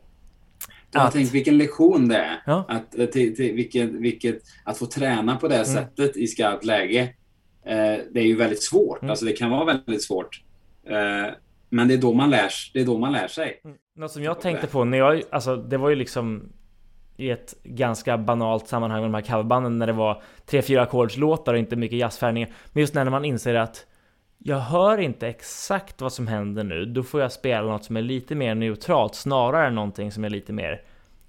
[0.91, 2.43] Jag har tänkt vilken lektion det är.
[2.45, 2.65] Ja.
[2.67, 5.65] Att, eh, till, till, vilket, vilket, att få träna på det mm.
[5.65, 7.01] sättet i skarpt läge.
[7.65, 7.75] Eh,
[8.13, 9.01] det är ju väldigt svårt.
[9.01, 9.09] Mm.
[9.09, 10.41] Alltså det kan vara väldigt svårt.
[10.89, 11.33] Eh,
[11.69, 13.61] men det är, då man lär, det är då man lär sig.
[13.65, 13.77] Mm.
[13.97, 16.49] Något som jag tänkte på när jag, alltså det var ju liksom
[17.15, 21.53] i ett ganska banalt sammanhang med de här coverbanden när det var tre, fyra ackordslåtar
[21.53, 22.49] och inte mycket jazzfärgningar.
[22.73, 23.85] Men just när man inser att
[24.37, 28.01] jag hör inte exakt vad som händer nu, då får jag spela något som är
[28.01, 30.81] lite mer neutralt snarare än någonting som är lite mer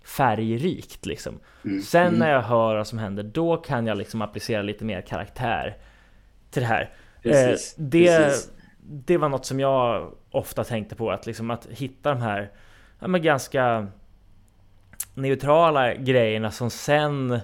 [0.05, 1.41] färgrikt liksom.
[1.65, 1.83] Mm.
[1.83, 2.19] Sen mm.
[2.19, 5.77] när jag hör vad som händer, då kan jag liksom applicera lite mer karaktär
[6.51, 6.91] till det här.
[7.23, 7.79] Precis.
[7.79, 8.53] Eh, det, Precis.
[8.90, 12.51] Det var något som jag ofta tänkte på, att liksom att hitta de här
[12.98, 13.87] ja, men ganska
[15.14, 17.40] neutrala grejerna som sen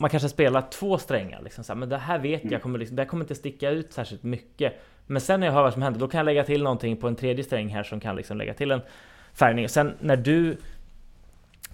[0.00, 2.60] man kanske spelar två strängar liksom så här, men det här vet jag mm.
[2.60, 4.74] kommer liksom, det kommer inte sticka ut särskilt mycket.
[5.06, 7.08] Men sen när jag hör vad som händer, då kan jag lägga till någonting på
[7.08, 8.80] en tredje sträng här som kan liksom lägga till en
[9.32, 9.68] färgning.
[9.68, 10.56] Sen när du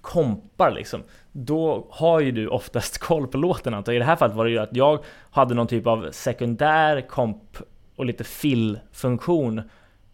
[0.01, 4.37] kompar liksom, då har ju du oftast koll på låten antar I det här fallet
[4.37, 7.59] var det ju att jag hade någon typ av sekundär komp
[7.97, 9.63] och lite fill-funktion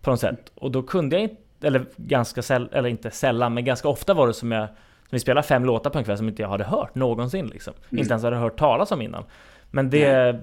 [0.01, 0.53] på något sätt.
[0.55, 4.27] Och då kunde jag inte eller ganska sällan, eller inte sällan, men ganska ofta var
[4.27, 4.69] det som jag
[5.13, 7.75] som vi spelade fem låtar på en kväll som inte jag hade hört någonsin liksom.
[7.91, 8.01] Mm.
[8.01, 9.25] Inte ens hade hört talas om innan.
[9.71, 10.07] Men det...
[10.07, 10.43] Mm.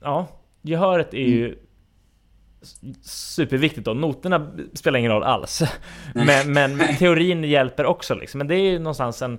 [0.00, 0.26] Ja,
[0.62, 1.58] gehöret är ju mm.
[3.02, 3.94] superviktigt då.
[3.94, 5.62] Noterna spelar ingen roll alls.
[6.14, 8.38] men, men teorin hjälper också liksom.
[8.38, 9.38] Men det är ju någonstans en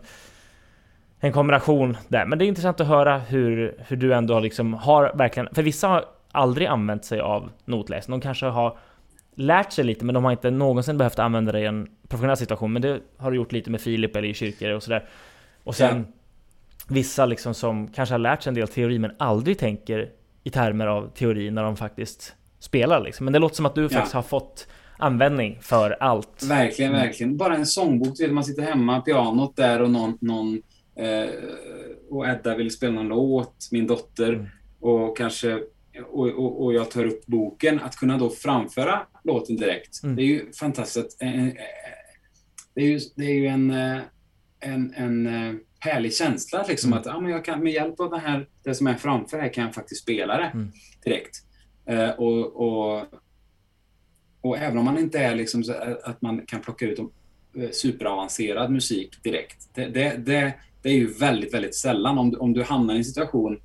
[1.19, 2.25] en kombination där.
[2.25, 5.87] Men det är intressant att höra hur, hur du ändå liksom har verkligen, för vissa
[5.87, 8.19] har aldrig använt sig av notläsning.
[8.19, 8.77] De kanske har
[9.35, 12.73] lärt sig lite, men de har inte någonsin behövt använda det i en professionell situation.
[12.73, 15.09] Men det har du gjort lite med Filip eller i kyrkor och sådär.
[15.63, 16.13] Och sen ja.
[16.87, 20.09] vissa liksom som kanske har lärt sig en del teori, men aldrig tänker
[20.43, 23.23] i termer av teori när de faktiskt spelar liksom.
[23.23, 23.89] Men det låter som att du ja.
[23.89, 26.43] faktiskt har fått användning för allt.
[26.43, 27.37] Verkligen, verkligen.
[27.37, 30.61] Bara en sångbok, du vet, man sitter hemma, pianot där och någon, någon
[30.95, 31.29] eh,
[32.09, 34.47] och Edda vill spela någon låt, min dotter, mm.
[34.79, 35.59] och kanske
[36.01, 40.03] och, och, och, jag tar upp boken, att kunna då framföra låten direkt.
[40.03, 40.15] Mm.
[40.15, 41.21] Det är ju fantastiskt.
[41.21, 41.53] Eh, eh,
[42.73, 43.99] det är ju, det är ju en, eh,
[44.59, 45.27] en, en
[45.79, 46.99] härlig känsla liksom mm.
[46.99, 49.53] att ja, men jag kan, med hjälp av det, här, det som är framför här
[49.53, 50.71] kan jag faktiskt spela det mm.
[51.03, 51.35] direkt.
[52.17, 53.05] Och, och,
[54.41, 56.99] och även om man inte är liksom så att man kan plocka ut
[57.71, 59.69] superavancerad musik direkt.
[59.73, 63.05] Det, det, det, det, är ju väldigt, väldigt sällan om, om du hamnar i en
[63.05, 63.61] situation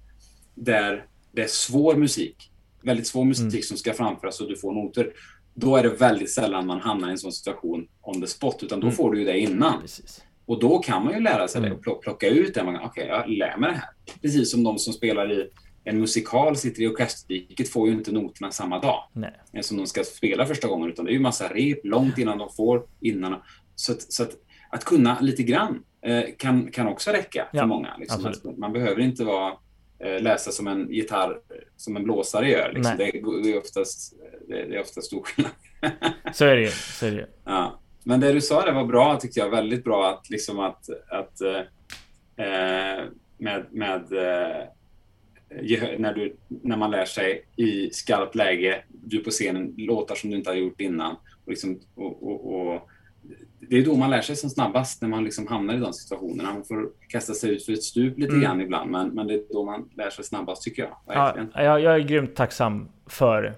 [0.55, 2.51] där det är svår musik,
[2.83, 3.63] väldigt svår musik mm.
[3.63, 5.13] som ska framföras och du får noter.
[5.55, 8.81] Då är det väldigt sällan man hamnar i en sån situation on the spot, utan
[8.81, 8.97] då mm.
[8.97, 9.81] får du ju det innan.
[9.81, 10.23] Precis.
[10.47, 11.71] Och då kan man ju lära sig mm.
[11.71, 12.63] det och plocka ut det.
[12.63, 13.89] Okej, okay, jag lär mig det här.
[14.23, 15.51] Precis som de som spelar i
[15.85, 19.63] en musikal sitter i orkesterdiket får ju inte noterna samma dag Nej.
[19.63, 22.49] som de ska spela första gången, utan det är ju massa rep långt innan de
[22.57, 23.35] får, innan.
[23.75, 24.31] Så att, så att,
[24.71, 27.97] att kunna lite grann eh, kan, kan också räcka för Ja, många.
[27.99, 28.33] Liksom.
[28.57, 29.57] man behöver inte vara, eh,
[30.21, 31.39] läsa som en gitarr,
[31.77, 32.73] som en blåsare gör.
[32.73, 32.97] Liksom.
[32.97, 34.15] Det, är- oftast,
[34.49, 35.53] det, är oftast stor skillnad.
[36.33, 36.71] Så är det.
[36.71, 37.27] Så är det.
[37.45, 37.81] Ja.
[38.05, 39.51] Men det du sa det var bra tyckte jag.
[39.51, 41.61] Väldigt bra att liksom att, att eh,
[42.47, 43.05] eh,
[43.39, 44.65] med, med eh,
[45.99, 50.37] när, du, när man lär sig i skarpt läge, du på scenen, låtar som du
[50.37, 51.17] inte har gjort innan.
[51.45, 52.89] Och liksom, och, och, och,
[53.69, 56.53] det är då man lär sig som snabbast, när man liksom hamnar i de situationerna.
[56.53, 58.43] Man får kasta sig ut för ett stup lite Mm.
[58.43, 60.97] grann ibland, men, men det är då man lär sig snabbast tycker jag.
[61.07, 63.55] Ja, jag, jag är grymt tacksam för,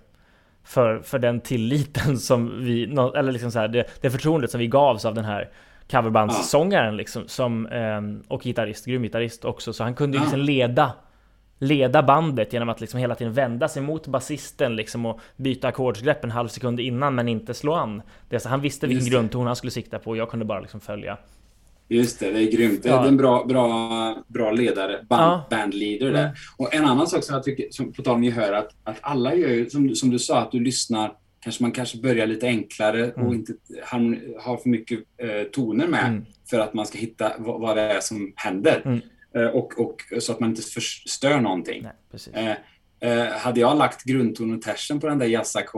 [0.64, 2.85] för, för den tilliten som vi,
[3.16, 5.50] eller liksom så här, det, det förtroendet som vi gavs av den här
[5.90, 10.92] coverbandssångaren liksom, som, ehm, och gitarrist, grym gitarrist också, så han kunde ju liksom leda
[11.59, 16.25] leda bandet genom att liksom hela tiden vända sig mot basisten liksom och byta ackordsgrepp
[16.25, 18.03] en halv sekund innan men inte slå an.
[18.29, 19.11] Det är så, han visste vilken det.
[19.11, 21.19] grundton han skulle sikta på och jag kunde bara liksom följa.
[21.88, 22.83] Just det, det är grymt.
[22.83, 23.05] Det Ja.
[23.05, 25.45] är en bra, bra, bra ledare, band, Ja.
[25.57, 26.23] bandleader där.
[26.23, 26.35] Mm.
[26.57, 29.35] Och en annan sak som jag tycker, som, på tal om gehör, att, att alla
[29.35, 33.12] gör ju, som, som du sa, att du lyssnar, kanske man kanske börjar lite enklare
[33.12, 33.33] och Mm.
[33.35, 33.53] inte
[34.40, 36.25] har för mycket eh, toner med Mm.
[36.51, 38.83] för att man ska hitta vad, vad det är som händer.
[38.85, 39.01] Mm.
[39.37, 41.87] Eh, och, och så att man inte förstör någonting.
[42.35, 42.57] Nej.
[43.01, 45.27] Eh, eh, hade jag lagt grundton och tersen på den där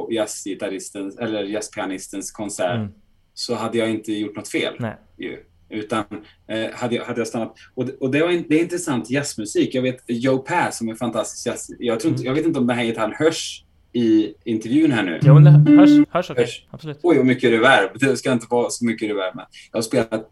[0.09, 2.89] jazzgitarristens eller jazzpianistens konsert Mm.
[3.35, 4.75] så hade jag inte gjort något fel.
[4.79, 4.97] Nej.
[5.19, 5.39] Ju.
[5.71, 6.05] Utan
[6.49, 7.55] eh, hade, jag, hade jag stannat...
[7.75, 9.75] Och, det- och det, var det är intressant jazzmusik.
[9.75, 11.71] Jag vet Joe Pass som är fantastisk jazz...
[11.79, 12.27] Jag, tror inte, Mm.
[12.31, 15.19] jag vet inte om den här gitarren hörs i intervjun här nu.
[15.23, 16.45] Jo, men det hörs, hörs okej.
[16.45, 16.67] Hörs.
[16.71, 16.99] Absolut.
[17.03, 17.91] Oj, vad mycket reverb.
[18.01, 19.35] Det ska inte vara så mycket reverb.
[19.37, 20.31] Men jag har spelat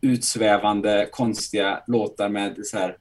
[0.00, 2.96] utsvävande, konstiga låtar med så här,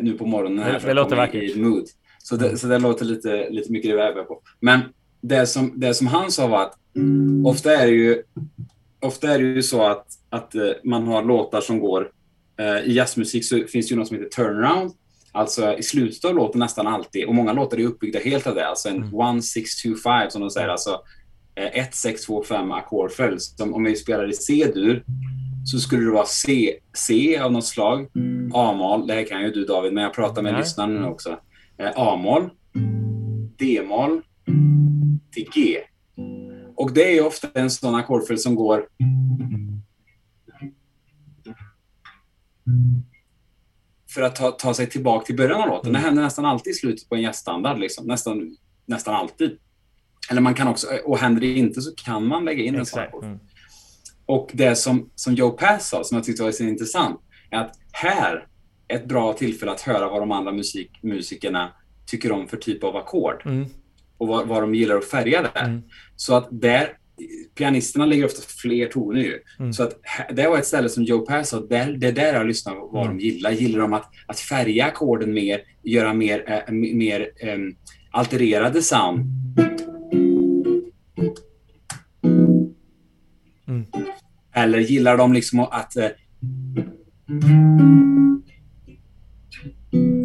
[0.00, 0.58] nu på morgonen.
[0.64, 1.56] Här Det- det låter vackert.
[1.56, 1.84] Mood.
[2.18, 4.40] Så det, så det låter lite, lite mycket reverb på.
[4.60, 4.80] Men
[5.20, 6.74] det som, det som han sa var att
[7.46, 8.22] ofta är det ju,
[9.00, 12.10] ofta är det ju så att, att eh, man har låtar som går...
[12.58, 14.92] eh, I jazzmusik så finns det ju något som heter turnaround.
[15.34, 18.66] Alltså i slutet av låten nästan alltid, och många låtar är uppbyggda helt av det,
[18.68, 19.10] alltså en Mm.
[19.14, 21.00] 1-6-2-5 som de säger, alltså
[21.56, 23.42] 1-6-2-5 ackordföljd.
[23.42, 25.04] Som Om vi spelar i C-dur
[25.64, 28.08] så skulle det vara C, C av något slag,
[28.54, 30.62] A-moll, det här kan ju du David, men jag pratar med Nej.
[30.62, 31.38] lyssnaren nu också.
[31.78, 32.50] Eh, A-moll,
[33.58, 34.22] D-moll
[35.32, 35.78] till G.
[36.76, 38.86] Och det är ofta en sån ackordföljd som går
[44.14, 45.92] för att ta, ta sig tillbaka till början av låten.
[45.92, 47.78] Det händer nästan alltid i slutet på en jazzstandard.
[47.78, 48.06] Liksom.
[48.06, 49.58] Nästan, nästan alltid.
[50.30, 53.00] Eller man kan också, och händer det inte så kan man lägga in en sån
[53.00, 53.24] ackord.
[53.24, 53.38] Mm.
[54.26, 57.72] Och det som, som Joe Pass sa, som jag tyckte var så intressant, är att
[57.92, 58.46] här
[58.88, 61.72] är ett bra tillfälle att höra vad de andra musik, musikerna
[62.06, 63.66] tycker om för typ av ackord Mm.
[64.18, 65.64] och vad, vad de gillar att färga där.
[65.64, 65.82] Mm.
[66.16, 66.88] Så att där,
[67.54, 69.38] pianisterna lägger ofta fler toner ju.
[69.58, 69.72] Mm.
[69.72, 70.00] Så att
[70.32, 72.86] det var ett ställe som Joe Pass sa, där, det är där jag lyssnar på
[72.92, 73.18] vad Mm.
[73.18, 73.50] de gillar.
[73.50, 77.74] Gillar de att, att färga ackorden mer, göra mer, m- mer ehm,
[78.10, 79.20] altererade sound?
[83.72, 83.86] Mm.
[84.54, 86.08] Eller gillar de liksom att eh,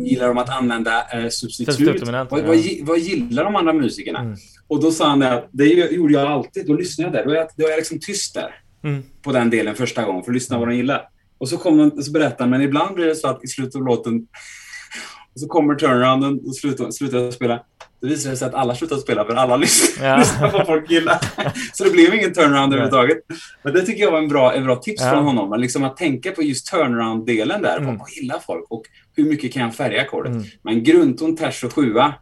[0.05, 2.07] Gillar de att använda eh, substitut?
[2.07, 4.19] Vad, vad, vad gillar de andra musikerna?
[4.19, 4.35] Mm.
[4.67, 6.67] Och då sa han det att det gjorde jag alltid.
[6.67, 7.25] Då lyssnade jag där.
[7.25, 9.03] Då är jag, då är jag liksom tyst där Mm.
[9.21, 11.09] på den delen första gången för att lyssna vad de gillar.
[11.37, 13.75] Och så, kommer de, så berättar han, men ibland blir det så att i slutet
[13.75, 14.27] av låten
[15.37, 17.63] och så kommer turnarounden och slutar, slutar jag spela.
[18.01, 19.53] Det sig att alla slutar spela för alla
[20.01, 20.17] Ja.
[20.17, 21.17] lyssnar på vad folk gillar.
[21.73, 22.79] Så det blev ingen turnaround Nej.
[22.79, 23.17] överhuvudtaget.
[23.63, 25.11] Men det tycker jag var en bra, en bra tips Ja.
[25.11, 25.49] från honom.
[25.49, 27.77] Men liksom att tänka på just turnaround-delen där.
[27.77, 27.97] Mm.
[27.97, 28.83] Vad, gillar folk och
[29.15, 30.31] hur mycket kan jag färga ackordet?
[30.31, 30.43] Mm.
[30.61, 32.13] Men grundton, ters och sjua.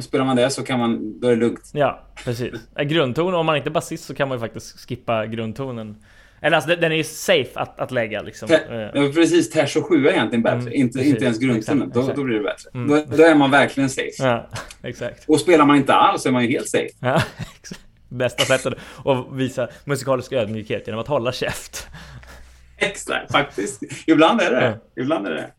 [0.00, 1.70] Spelar man det så kan man, då är det lugnt.
[1.72, 2.52] Ja, precis.
[2.78, 5.96] Eh, Grundton, om man inte är basist så kan man ju faktiskt skippa grundtonen.
[6.46, 8.48] Eller alltså den är ju safe att, att lägga liksom.
[8.48, 10.58] Te- Eh, Ja, precis, ters och sjua är egentligen bättre.
[10.60, 11.12] Mm, inte, precis.
[11.12, 11.90] inte ens grundtonen.
[11.94, 12.70] Då, då blir det bättre.
[12.74, 12.88] Mm.
[12.88, 14.10] Då, då är man verkligen safe.
[14.18, 14.48] Ja,
[14.82, 15.24] exakt.
[15.28, 16.88] Och spelar man inte alls så är man ju helt safe.
[17.00, 17.14] Ja,
[17.60, 17.80] exakt.
[18.08, 21.86] Bästa sättet att visa musikalisk ödmjukhet genom att hålla käft.
[22.78, 23.82] Exakt, faktiskt.
[24.06, 24.78] Ibland är det.
[24.94, 25.02] Ja.
[25.02, 25.50] Ibland är det.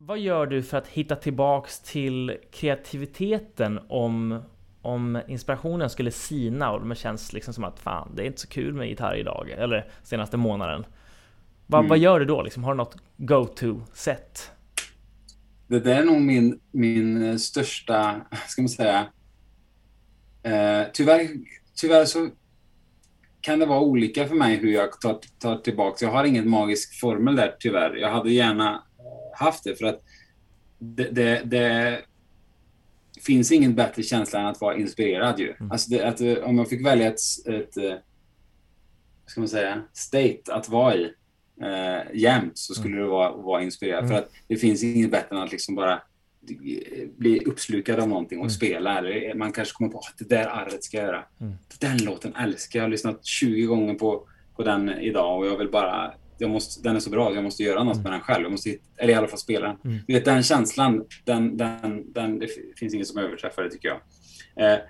[0.00, 4.42] Vad gör du för att hitta tillbaks till kreativiteten om,
[4.88, 8.48] om inspirationen skulle sina och det känns liksom som att fan, det är inte så
[8.48, 10.86] kul med gitarr idag eller senaste månaden.
[11.66, 11.88] Vad, Mm.
[11.88, 12.42] vad gör du då?
[12.42, 14.50] Liksom, har du något go-to-sätt?
[15.66, 19.06] Det där är nog min, min eh, största, ska man säga...
[20.42, 21.28] Eh, tyvärr,
[21.76, 22.28] tyvärr så
[23.40, 26.04] kan det vara olika för mig hur jag tar, tar tillbaka.
[26.04, 27.96] Jag har ingen magisk formel där tyvärr.
[27.96, 28.82] Jag hade gärna
[29.38, 30.00] haft det för att
[30.78, 32.00] det, det, det
[33.22, 35.54] finns ingen bättre känsla än att vara inspirerad ju.
[35.60, 35.72] Mm.
[35.72, 37.94] Alltså det, att, eh, om jag fick välja ett, ett eh,
[39.26, 41.12] ska man säga, state att vara i
[41.62, 43.04] eh, jämt så skulle mm.
[43.04, 44.04] det vara, vara inspirerad.
[44.04, 44.10] Mm.
[44.10, 46.02] För att det finns inget bättre än att liksom bara
[47.16, 48.50] bli uppslukad av någonting och mm.
[48.50, 49.02] spela.
[49.34, 51.24] Man kanske kommer på att det där arret ska jag göra.
[51.40, 51.54] Mm.
[51.80, 52.82] Den låten älskar jag.
[52.82, 56.82] Jag har lyssnat 20 gånger på, på den idag och jag vill bara jag måste,
[56.82, 58.02] den är så bra jag måste göra något mm.
[58.02, 58.42] med den själv.
[58.42, 59.76] Jag måste, eller i alla fall spela den.
[59.84, 59.98] Mm.
[60.06, 64.00] Du vet, den känslan, den, den, den, det finns inget som överträffar det tycker jag.
[64.56, 64.80] Eh,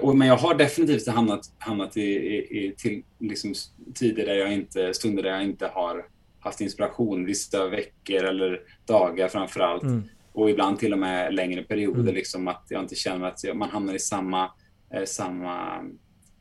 [0.00, 3.54] och, men jag har definitivt hamnat, hamnat i, i, i till liksom,
[3.94, 6.06] tider där jag inte, stunder där jag inte har
[6.40, 7.24] haft inspiration.
[7.24, 9.82] Vissa veckor eller dagar framför allt.
[9.82, 10.02] Mm.
[10.32, 12.00] Och ibland till och med längre perioder.
[12.00, 12.14] Mm.
[12.14, 14.50] Liksom, att jag inte känner att man hamnar i samma,
[14.94, 15.84] eh, samma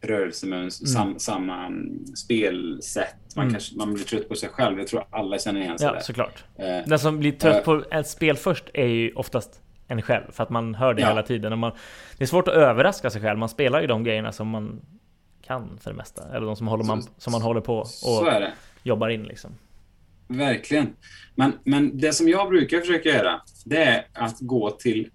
[0.06, 0.94] rörelsemönster, mm.
[0.94, 3.16] sam, samma mm, spelsätt.
[3.36, 3.54] Man, mm.
[3.54, 4.80] kanske, man blir trött på sig själv.
[4.80, 6.00] Jag tror alla känner igen sig Ja, där.
[6.00, 6.44] såklart.
[6.56, 10.32] Eh, Den som blir trött eh, på ett spel först är ju oftast en själv.
[10.32, 11.08] För att man hör det ja.
[11.08, 11.52] hela tiden.
[11.52, 11.72] Och man,
[12.18, 13.40] det är svårt att överraska sig själv.
[13.40, 14.82] Man spelar ju de grejerna som man
[15.42, 16.24] kan för det mesta.
[16.36, 18.28] Eller de som, håller man, som man håller på och
[18.84, 19.52] jobbar in liksom.
[20.28, 20.96] Verkligen.
[21.36, 25.10] Men, men det som jag brukar försöka göra, det är att gå till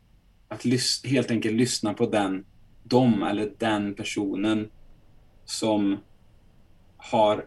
[0.48, 0.64] att
[1.04, 2.44] helt enkelt lyssna på den,
[2.82, 4.70] dem eller den personen
[5.50, 5.98] som
[6.96, 7.44] har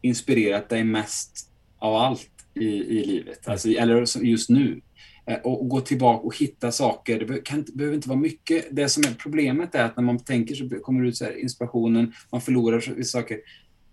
[0.00, 4.80] inspirerat dig mest av allt i, i livet, alltså, eller just nu.
[5.26, 7.20] Eh, och, och, gå tillbaka och hitta saker.
[7.20, 8.66] Det kan, behöver inte vara mycket.
[8.70, 11.40] Det som är problemet är att när man tänker så kommer det ut så här,
[11.40, 13.40] inspirationen, man förlorar saker,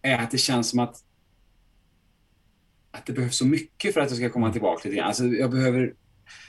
[0.02, 1.04] är att det känns som att
[2.92, 5.08] att det behövs så mycket för att jag ska komma tillbaka lite grann.
[5.08, 5.94] Alltså, jag behöver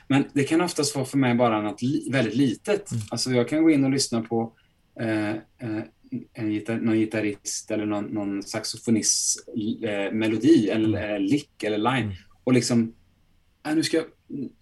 [0.08, 2.90] men det kan oftast vara för mig bara något li väldigt litet.
[2.90, 3.02] Mm.
[3.10, 4.52] Alltså jag kan gå in och lyssna på
[5.00, 5.82] eh, eh,
[6.32, 9.48] en gitar någon gitarrist eller någon, någon saxofonist
[9.82, 11.22] eh, melodi eller mm.
[11.22, 12.16] lick eller line mm.
[12.44, 12.94] och liksom
[13.68, 14.06] äh, nu ska jag,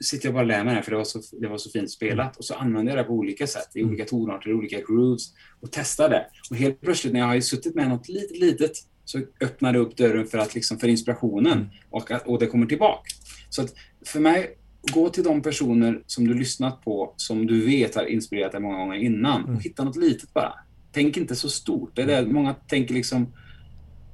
[0.04, 1.90] sitter jag bara och lär mig det för det var så, det var så fint
[1.90, 2.34] spelat mm.
[2.38, 5.68] och så använder jag det på olika sätt i olika tonarter, i olika grooves och
[5.72, 6.26] testar det.
[6.50, 8.72] Och helt plötsligt när jag har suttit med något litet, litet
[9.04, 13.10] så öppnar det upp dörren för, att liksom, för inspirationen och, och det kommer tillbaka.
[13.50, 13.74] Så att
[14.06, 14.56] för mig,
[14.92, 18.78] gå till de personer som du lyssnat på som du vet har inspirerat dig många
[18.78, 20.54] gånger innan och hitta något litet bara
[20.96, 21.90] tänk inte så stort.
[21.94, 22.32] Det är det.
[22.32, 23.32] Många tänker liksom,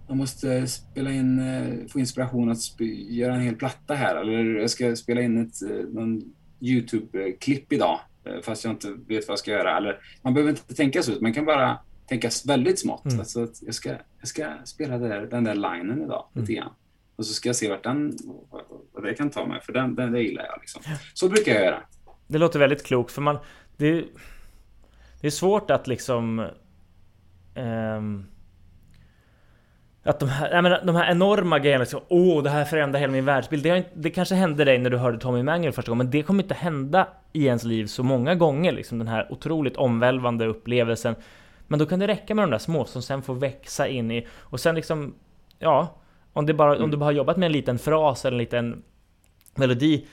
[0.09, 4.17] jag måste spela in, eh, få inspiration att göra en hel platta här.
[4.17, 6.23] Eller jag ska spela in ett eh, någon
[6.61, 8.01] YouTube-klipp idag.
[8.25, 9.77] Eh, fast jag inte vet vad jag ska göra.
[9.77, 11.79] Eller, man behöver inte tänka så, man kan bara
[12.09, 13.05] tänka väldigt smått.
[13.05, 13.19] Mm.
[13.19, 16.43] Alltså att jag, ska, jag ska spela där, den där linen idag, mm.
[16.43, 16.73] lite grann.
[17.17, 18.17] Och så ska jag se vart den,
[18.93, 20.59] vad det kan ta mig, för den, den det gillar jag.
[20.61, 20.83] Liksom.
[21.15, 21.83] Så brukar jag göra.
[22.27, 23.39] Det låter väldigt klokt, för man...
[23.77, 24.05] Det,
[25.21, 26.49] det är svårt att liksom
[27.55, 28.27] Um,
[30.05, 33.01] att de här, jag menar, de här enorma grejerna, liksom, åh oh, det här förändrar
[33.01, 33.63] hela min världsbild.
[33.63, 36.43] Det, det kanske hände dig när du hörde Tommy Manuel första gången, men det kommer
[36.43, 38.73] inte hända i ens liv så många gånger.
[38.73, 41.15] Liksom, den här otroligt omvälvande upplevelsen.
[41.69, 44.27] Men då kan det räcka med de där små som sen får växa in i,
[44.39, 45.15] och sen liksom,
[45.59, 46.01] ja,
[46.33, 46.85] om, det bara, mm.
[46.85, 48.83] om du bara har jobbat med en liten fras eller en liten
[49.55, 50.07] melodi,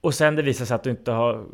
[0.00, 1.44] och sen det visar sig att du inte har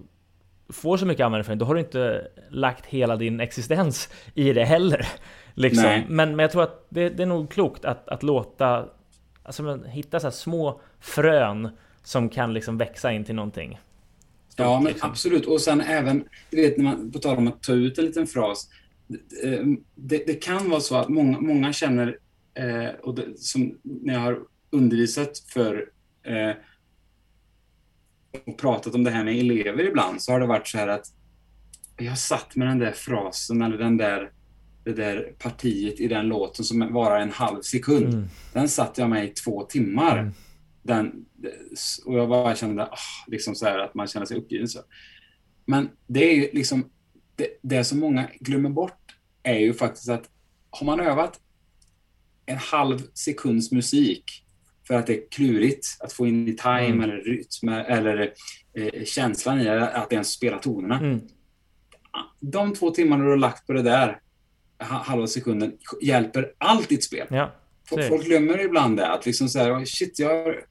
[0.73, 4.53] får så mycket användning för den, då har du inte lagt hela din existens i
[4.53, 5.09] det heller.
[5.55, 6.03] Liksom.
[6.09, 8.89] Men, men jag tror att det, det är nog klokt att, att låta,
[9.43, 11.69] alltså hitta så små frön
[12.03, 13.81] som kan liksom växa in till någonting.
[14.49, 15.11] Stort, ja, men liksom.
[15.11, 15.47] absolut.
[15.47, 18.27] Och sen även, du vet, när man, på tal om att ta ut en liten
[18.27, 18.69] fras.
[19.07, 22.19] Det, det, det kan vara så att många, många känner,
[22.55, 24.39] eh, och det, som när jag har
[24.71, 25.87] undervisat för
[26.23, 26.57] eh,
[28.47, 31.07] och pratat om det här med elever ibland så har det varit så här att
[31.97, 34.33] jag satt med den där frasen eller den där,
[34.85, 38.15] det där partiet i den låten som varar en halv sekund.
[38.15, 38.29] Mm.
[38.53, 40.19] Den satt jag med i två timmar.
[40.19, 40.33] Mm.
[40.83, 41.25] Den,
[42.05, 44.69] och jag bara kände oh, liksom så här att man känner sig uppgiven.
[44.69, 44.81] Så.
[45.67, 46.91] Men det är ju liksom
[47.37, 50.31] det, det som många glömmer bort är ju faktiskt att
[50.71, 51.41] har man övat
[52.47, 54.45] en halv sekunds musik
[54.91, 57.01] för att det är klurigt att få in i time mm.
[57.01, 58.33] eller rytm eller
[58.75, 60.99] eh, känslan i att ens spela tonerna.
[60.99, 61.21] Mm.
[62.41, 64.21] De två timmarna du har lagt på det där
[64.79, 65.73] halva sekunden
[66.03, 67.27] hjälper allt ditt spel.
[67.31, 67.53] Ja,
[68.09, 69.07] Folk glömmer ibland det.
[69.07, 70.65] Att liksom så här, shit, jag har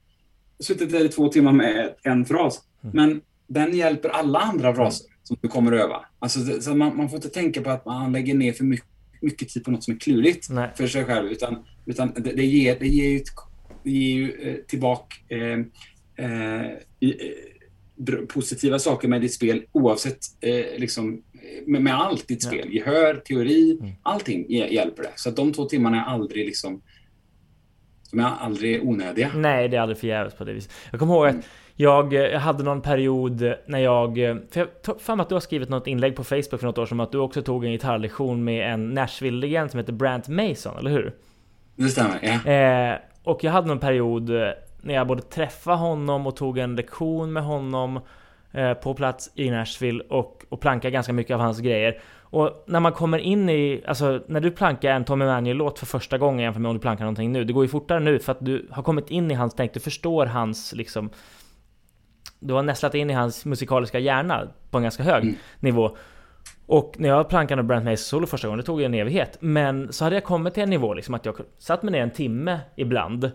[0.62, 2.60] suttit där i två timmar med en fras.
[2.82, 2.96] Mm.
[2.96, 6.04] Men den hjälper alla andra fraser som du kommer att öva.
[6.18, 8.88] Alltså, så man, man får inte tänka på att man lägger ner för mycket,
[9.20, 10.70] mycket tid på något som är klurigt Nej.
[10.76, 11.30] för sig själv.
[11.30, 13.28] Utan, utan det, det, ger, det ger ett
[13.84, 15.58] ju eh, tillbaka eh,
[16.26, 16.70] eh,
[18.28, 20.18] positiva saker med ditt spel oavsett
[20.76, 21.22] liksom,
[21.66, 22.68] med, med allt ditt spel.
[22.70, 22.72] Ja.
[22.72, 23.92] Gehör, teori, mm.
[24.02, 25.12] allting hjälper det.
[25.16, 26.82] Så att de två timmarna är aldrig liksom
[28.10, 29.30] De är aldrig onödiga.
[29.34, 30.72] Nej, det är aldrig förgäves på det viset.
[30.90, 31.46] Jag kommer ihåg att
[31.80, 34.14] jag, jag hade någon period när jag...
[34.50, 36.86] För jag för mig att du har skrivit något inlägg på Facebook för något år
[36.86, 40.90] sedan att du också tog en gitarrlektion med en Nashville-legend som heter Brant Mason, eller
[40.90, 41.14] hur?
[41.76, 42.52] Det stämmer, ja.
[42.52, 44.30] Eh, och jag hade någon period
[44.82, 48.00] när jag både träffade honom och tog en lektion med honom
[48.52, 52.00] eh, på plats i Nashville och, och plankade ganska mycket av hans grejer.
[52.20, 56.18] Och när man kommer in i, alltså när du plankar en Tommy Manuel-låt för första
[56.18, 58.44] gången jämfört med om du plankar någonting nu, det går ju fortare nu för att
[58.44, 61.10] du har kommit in i hans tänk, du förstår hans liksom
[62.38, 65.34] Du har nästlat in i hans musikaliska hjärna på en ganska hög mm.
[65.60, 65.96] nivå.
[66.70, 69.36] Och när jag plankade Brent Mason solo första gången, det tog en evighet.
[69.40, 72.10] Men så hade jag kommit till en nivå liksom att jag satt mig ner en
[72.10, 73.30] timme ibland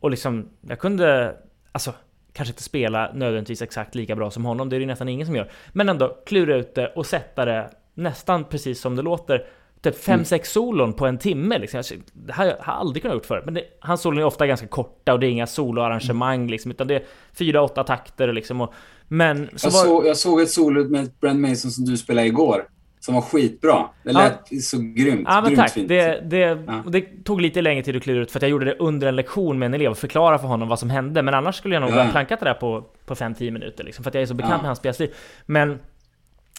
[0.00, 1.36] och liksom, jag kunde,
[1.72, 1.94] alltså
[2.32, 5.36] kanske inte spela nödvändigtvis exakt lika bra som honom, det är det nästan ingen som
[5.36, 5.50] gör.
[5.72, 9.46] Men ändå klura ut det och sätta det nästan precis som det låter.
[9.80, 10.44] Typ 5-6 mm.
[10.44, 11.82] solon på en timme liksom.
[12.12, 13.44] Det här har jag aldrig kunnat gjort förut.
[13.44, 16.70] Men det, hans solon är ofta ganska korta och det är inga soloarrangemang liksom.
[16.70, 17.04] Utan det är
[17.36, 18.60] 4-8 takter liksom.
[18.60, 18.74] Och,
[19.08, 19.84] men så jag, var...
[19.84, 22.64] såg, jag såg ett solo med Brent Mason som du spelade igår.
[23.00, 23.86] Som var skitbra.
[24.02, 24.60] Det lät ja.
[24.60, 25.26] så grymt.
[25.28, 25.72] Ja men tack.
[25.72, 25.88] Fint.
[25.88, 26.84] Det, det, ja.
[26.86, 29.16] det tog lite längre tid att klura ut för att jag gjorde det under en
[29.16, 31.22] lektion med en elev och förklara för honom vad som hände.
[31.22, 32.02] Men annars skulle jag nog ja.
[32.02, 34.02] ha plankat det där på, på 5-10 minuter liksom.
[34.04, 34.58] För att jag är så bekant ja.
[34.58, 35.10] med hans spelstil.
[35.46, 35.78] Men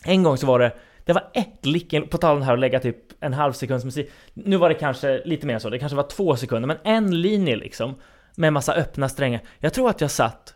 [0.06, 0.72] en gång så var det
[1.06, 3.86] det var ett lick, på tal om det här att lägga typ en halv sekunds
[3.86, 4.12] musik.
[4.34, 7.56] Nu var det kanske lite mer så, det kanske var två sekunder, men en linje
[7.56, 7.96] liksom.
[8.36, 9.42] Med en massa öppna strängar.
[9.60, 10.54] Jag tror att jag satt,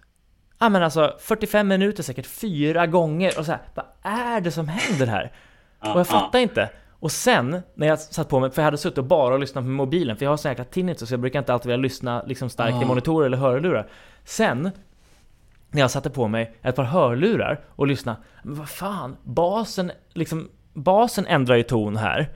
[0.59, 4.67] ja men alltså 45 minuter säkert, fyra gånger och så här, vad är det som
[4.67, 5.31] händer här?
[5.93, 6.69] Och jag fattar inte.
[6.99, 9.69] Och sen när jag satt på mig, för jag hade suttit och bara lyssnat på
[9.69, 12.49] mobilen, för jag har sån jäkla tinnitus så jag brukar inte alltid vilja lyssna liksom
[12.49, 13.88] starkt i monitorer eller hörlurar.
[14.23, 14.71] Sen
[15.71, 20.49] när jag satte på mig ett par hörlurar och lyssnade, men vad fan, basen, liksom,
[20.73, 22.29] basen ändrar ju ton här.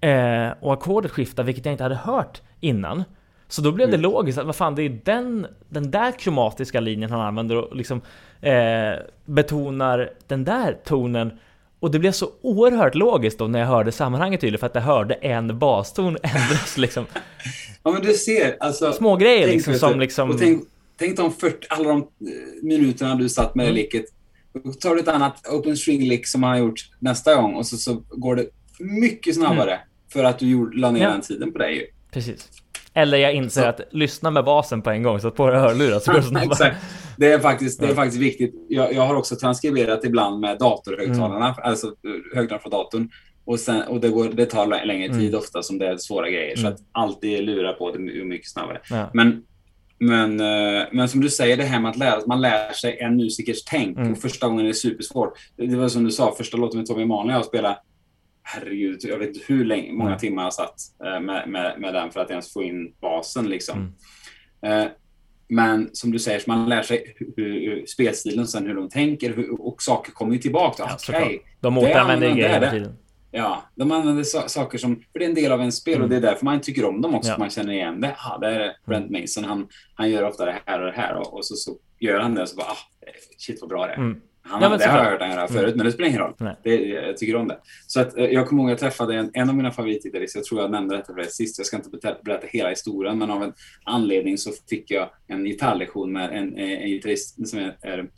[0.00, 3.04] Eh, och ackordet skiftar, vilket jag inte hade hört innan.
[3.48, 4.10] Så då blev det mm.
[4.10, 8.00] logiskt att vad fan, det är den, den där kromatiska linjen han använder och liksom
[8.40, 8.92] eh,
[9.24, 11.38] betonar den där tonen.
[11.82, 14.82] Och det blev så oerhört logiskt då när jag hörde sammanhanget tydligt för att jag
[14.82, 17.06] hörde en baston ändras liksom.
[17.82, 18.92] ja men du ser, alltså.
[18.92, 20.36] Små grejer liksom som liksom.
[20.38, 20.64] Tänk,
[20.96, 22.06] Tänk de 40, alla de eh,
[22.62, 23.74] minuterna du satt med mm.
[23.74, 24.04] det licket.
[24.64, 27.66] Då tar du ett annat open string lick som han har gjort nästa gång och
[27.66, 28.46] så, så går det
[28.78, 29.86] mycket snabbare mm.
[30.12, 31.10] för att du gjorde, la ner ja.
[31.10, 31.94] den tiden på dig.
[32.10, 32.48] Precis.
[32.94, 33.68] Eller jag inser så.
[33.68, 36.44] att lyssna med basen på en gång, så att på hörlurar så går det snabbare.
[36.44, 36.76] Exakt.
[37.16, 38.54] Det är faktiskt, det är faktiskt viktigt.
[38.68, 41.58] Jag, jag har också transkriberat ibland med datorhögtalarna, mm.
[41.62, 43.10] alltså eh, högtalare från datorn.
[43.44, 45.38] Och, sen, och det, går, det tar längre tid mm.
[45.38, 46.58] ofta som det är svåra grejer.
[46.58, 46.62] Mm.
[46.62, 48.80] Så att alltid lura på det mycket snabbare.
[48.90, 49.10] Ja.
[49.12, 49.42] Men
[49.98, 53.16] men, eh, men som du säger, det här med att lära, man lär sig en
[53.16, 53.98] musikers tänk.
[53.98, 54.12] Mm.
[54.12, 55.32] Och första gången är det supersvårt.
[55.56, 57.76] Det var som du sa, första låten med Tommy Emanuel jag spelade,
[58.42, 60.18] herregud, jag vet inte hur länge, många mm.
[60.18, 60.74] timmar jag satt
[61.04, 63.48] eh, med, med, med den för att ens få in basen.
[63.48, 63.94] Liksom.
[64.62, 64.82] Mm.
[64.82, 64.92] Eh,
[65.48, 69.60] men som du säger, man lär sig hur, hur, spelstilen, sen hur de tänker hur,
[69.60, 70.98] och saker kommer ju tillbaka.
[71.08, 72.96] Ja, okay, de återanvänder grejer hela tiden.
[73.34, 76.04] Ja, de använder so saker som, för det är en del av en spel mm.
[76.04, 77.38] och det är därför man tycker om dem också, ja.
[77.38, 78.16] man känner igen det.
[78.18, 81.34] Ja, det är Brent Mason, han, han gör ofta det här och det här och,
[81.34, 82.78] och så, så gör han det och så bara, ah,
[83.38, 83.96] shit vad bra det är.
[83.96, 84.20] Mm.
[84.44, 85.76] Han, ja, jag hört han göra förut, mm.
[85.76, 86.34] men det spelar ingen roll.
[86.62, 87.58] Det, jag tycker om det.
[87.86, 90.46] Så att, eh, jag kommer ihåg att jag träffade en, en av mina favoritgitarrister, jag
[90.46, 91.90] tror jag nämnde detta för det sist, jag ska inte
[92.24, 93.52] berätta hela historien, men av en
[93.84, 98.08] anledning så fick jag en gitarrlektion med en, en gitarrist som är, är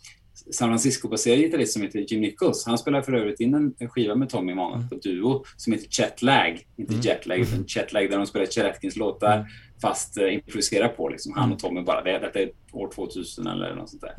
[0.50, 2.66] San Francisco-baserad gitarrist som heter Jim Nichols.
[2.66, 4.88] Han spelar för övrigt in en skiva med Tommy Manuel mm.
[4.88, 6.66] på Duo som heter Chetlag.
[6.76, 7.02] Inte mm.
[7.02, 9.46] Jetlag, utan Chetlag där de spelar Chet Atkins låtar mm.
[9.82, 11.08] fast uh, improviserar på.
[11.08, 11.32] Liksom.
[11.32, 12.02] Han och Tommy bara.
[12.02, 14.14] Det, detta är år 2000 eller något sånt där.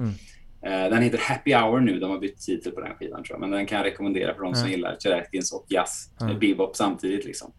[0.66, 0.84] Mm.
[0.84, 2.00] Uh, den heter Happy Hour nu.
[2.00, 3.40] De har bytt titel på den skivan tror jag.
[3.40, 6.40] Men den kan jag rekommendera för de som gillar Chet Atkins och jazz, mm.
[6.40, 7.26] bebop samtidigt.
[7.26, 7.52] Liksom.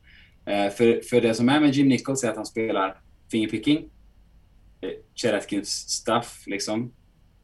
[0.51, 2.99] Uh, för, för det som är med Jim Nichols är att han spelar
[3.31, 6.93] fingerpicking, uh, Chet Atkins stuff liksom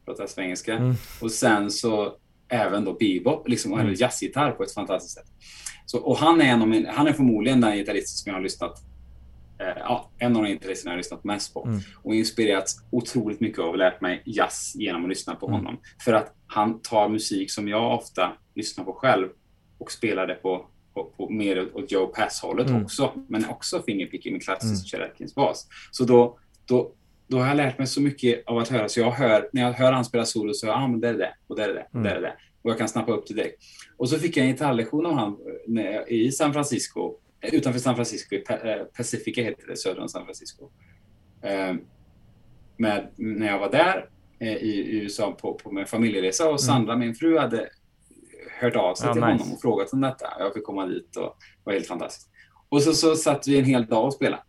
[0.05, 0.73] pratar svengelska.
[0.73, 0.95] Mm.
[1.21, 2.15] Och sen så
[2.47, 3.85] även då bebop, liksom, mm.
[3.85, 5.27] eller jazzgitarr på ett fantastiskt sätt.
[5.85, 8.92] Så, och han är, en han är förmodligen den gitarristen som jag har lyssnat eh,
[9.65, 11.65] ja, en av de gitarristerna jag har lyssnat mest på.
[11.65, 11.79] Mm.
[12.03, 15.59] Och inspirerats otroligt mycket av och lärt mig jazz genom att lyssna på mm.
[15.59, 15.77] honom.
[16.05, 19.27] För att han tar musik som jag ofta lyssnar på själv
[19.77, 22.83] och spelar det på, på, på mer åt Joe Pass-hållet mm.
[22.83, 23.11] också.
[23.27, 25.09] Men också fingerpicking med klassisk mm.
[25.35, 25.67] bas.
[25.91, 26.91] Så då, då
[27.27, 29.73] då har jag lärt mig så mycket av att höra, så jag hör, när jag
[29.73, 32.03] hör han spela solo så ah, men det är det, och det är det, och
[32.03, 32.33] det är det.
[32.61, 33.63] Och jag kan snappa upp det direkt.
[33.97, 35.37] Och så fick jag en gitarrlektion av han
[36.07, 37.15] i San Francisco,
[37.51, 40.69] utanför San Francisco, i eh, Pacifica heter det, söder om San Francisco.
[41.43, 41.81] Ehm,
[42.77, 46.57] med, när jag var där eh, i USA på, på med familjeresa och mm.
[46.57, 47.07] Sandra, mm.
[47.07, 47.69] min fru, hade
[48.59, 49.31] hört av sig ja, till nice.
[49.31, 50.27] honom och frågat om detta.
[50.39, 52.29] Jag fick komma dit och det var helt fantastiskt.
[52.69, 54.43] Och så, så satt vi en hel dag och spelade.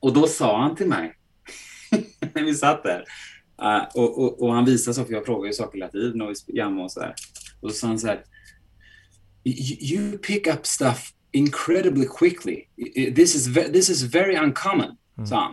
[0.00, 1.14] Och då sa han till mig,
[2.34, 3.04] när vi satt där.
[3.62, 6.32] Uh, och, och, och, han visade så, för jag frågade ju saker hela tiden och
[6.46, 7.14] vi och sådär.
[7.60, 8.24] Och så sa han så här.
[9.92, 12.68] You pick up stuff incredibly quickly.
[13.14, 15.26] This is, this is very uncommon, mm.
[15.26, 15.52] sa han.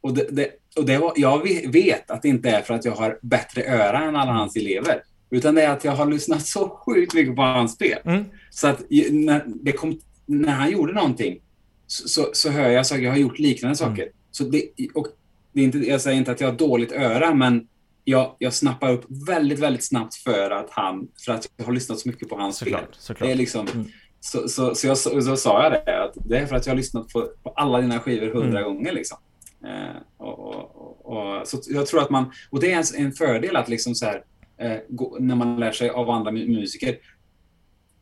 [0.00, 2.92] Och, det, det, och det var, jag vet att det inte är för att jag
[2.92, 5.02] har bättre öra än alla hans elever.
[5.30, 7.98] Utan det är att jag har lyssnat så sjukt mycket på hans spel.
[8.04, 8.24] Mm.
[8.50, 11.40] Så att när, det kom, när han gjorde någonting
[11.86, 13.90] så, så, så hör jag saker, jag har gjort liknande mm.
[13.90, 14.02] saker.
[14.02, 14.14] Mm.
[14.30, 15.06] Så det, och
[15.52, 17.68] det är inte, jag säger inte att jag har dåligt öra, men
[18.04, 21.98] jag, jag snappar upp väldigt, väldigt snabbt för att han, för att jag har lyssnat
[21.98, 22.96] så mycket på hans såklart, spel.
[22.98, 23.28] Såklart.
[23.28, 23.86] Det är liksom, mm.
[24.24, 26.76] Så, så, så, jag, så, sa jag det, att det är för att jag har
[26.76, 28.64] lyssnat på, på alla dina skivor hundra mm.
[28.64, 28.92] gånger.
[28.92, 29.18] Liksom.
[29.64, 33.56] Eh, och, och, och, så jag tror att man, och det är en, en fördel
[33.56, 34.24] att liksom så här,
[34.58, 36.96] eh, gå, när man lär sig av andra musiker,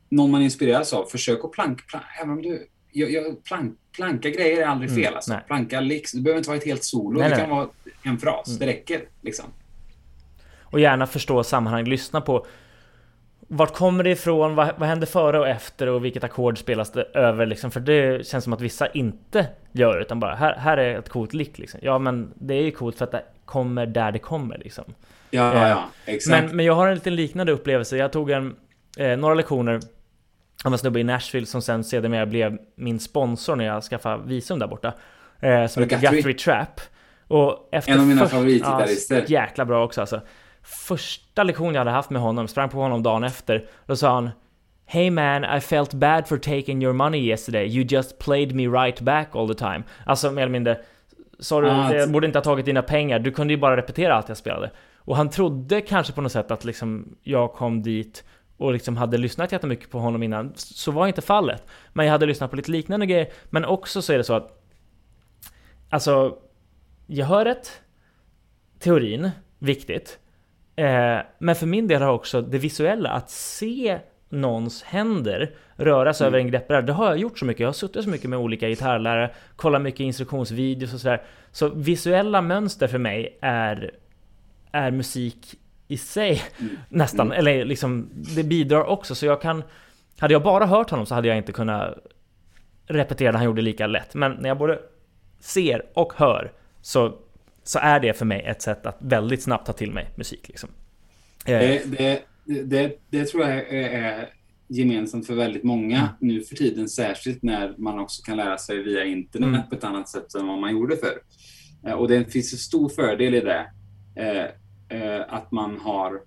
[0.09, 4.31] någon man inspireras av, försök att planka, plank, även om du, jag, jag, plank, planka
[4.31, 5.15] grejer är aldrig mm, fel.
[5.15, 5.41] Alltså.
[5.47, 7.59] planka licks, det behöver inte vara ett helt solo, nej, det kan nej.
[7.59, 7.69] vara
[8.03, 8.59] en fras, mm.
[8.59, 9.03] det räcker.
[9.23, 9.47] Liksom.
[10.63, 12.47] Och gärna förstå sammanhang, lyssna på
[13.53, 14.55] vart kommer det ifrån?
[14.55, 15.87] Vad, vad händer före och efter?
[15.87, 17.47] Och vilket ackord spelas det över?
[17.47, 17.71] Liksom?
[17.71, 21.35] För det känns som att vissa inte gör utan bara här, här är ett coolt
[21.35, 21.59] lick.
[21.59, 21.81] Liksom.
[21.83, 24.59] Ja, men det är ju coolt för att det kommer där det kommer.
[24.59, 24.85] Liksom.
[25.31, 26.45] Ja, ja, ja, exakt.
[26.45, 27.97] Men, men jag har en liten liknande upplevelse.
[27.97, 28.57] Jag tog en,
[28.99, 29.81] eh, några lektioner
[30.65, 34.59] av en snubbe i Nashville som sen sedermera blev min sponsor när jag skaffade visum
[34.59, 34.93] där borta.
[35.41, 36.17] Eh, som heter Guthrie?
[36.17, 36.81] Guthrie Trap.
[37.29, 39.25] Och efter en av mina favoritgitarrister.
[39.29, 40.21] Ja, jäkla bra också alltså
[40.63, 44.31] första lektion jag hade haft med honom, sprang på honom dagen efter, då sa han
[44.87, 47.67] Hey man, I felt bad for taking your money yesterday.
[47.67, 49.83] You just played me right back all the time.
[50.07, 50.81] Alltså mer eller mindre,
[51.39, 53.19] sorry, ah, jag borde inte ha tagit dina pengar.
[53.19, 54.71] Du kunde ju bara repetera allt jag spelade.
[54.97, 58.25] Och han trodde kanske på något sätt att liksom jag kom dit
[58.57, 60.53] och liksom hade lyssnat jättemycket på honom innan.
[60.57, 61.67] Så var inte fallet.
[61.93, 63.29] Men jag hade lyssnat på lite liknande grejer.
[63.51, 64.57] Men också så är det så att
[65.91, 66.39] Alltså,
[67.07, 67.83] jag hör ett
[68.79, 70.19] teorin, viktigt.
[70.81, 76.27] Eh, men för min del har också det visuella, att se någons händer röra sig
[76.27, 76.35] mm.
[76.35, 76.83] över en greppbräda.
[76.83, 77.61] Det har jag gjort så mycket.
[77.61, 81.23] Jag har suttit så mycket med olika gitarrlärare, kollat mycket instruktionsvideos och sådär.
[81.53, 83.91] Så visuella mönster för mig är,
[84.73, 85.55] är musik
[85.89, 86.77] i sig mm.
[86.89, 87.27] nästan.
[87.27, 87.39] Mm.
[87.39, 89.15] Eller liksom, det bidrar också.
[89.15, 89.63] Så jag kan...
[90.19, 91.95] Hade jag bara hört honom så hade jag inte kunnat
[92.87, 94.15] repetera när han gjorde lika lätt.
[94.15, 94.79] Men när jag både
[95.41, 97.19] ser och hör så
[97.71, 100.49] så är det för mig ett sätt att väldigt snabbt ta till mig musik.
[100.49, 100.69] Liksom.
[101.45, 101.83] Det, eh.
[101.87, 102.23] det,
[102.65, 104.29] det, det tror jag är
[104.69, 106.13] gemensamt för väldigt många mm.
[106.21, 109.69] nu för tiden, särskilt när man också kan lära sig via internet mm.
[109.69, 111.19] på ett annat sätt än vad man gjorde förr.
[111.87, 113.67] Eh, och det finns en stor fördel i det,
[114.89, 116.21] eh, att man har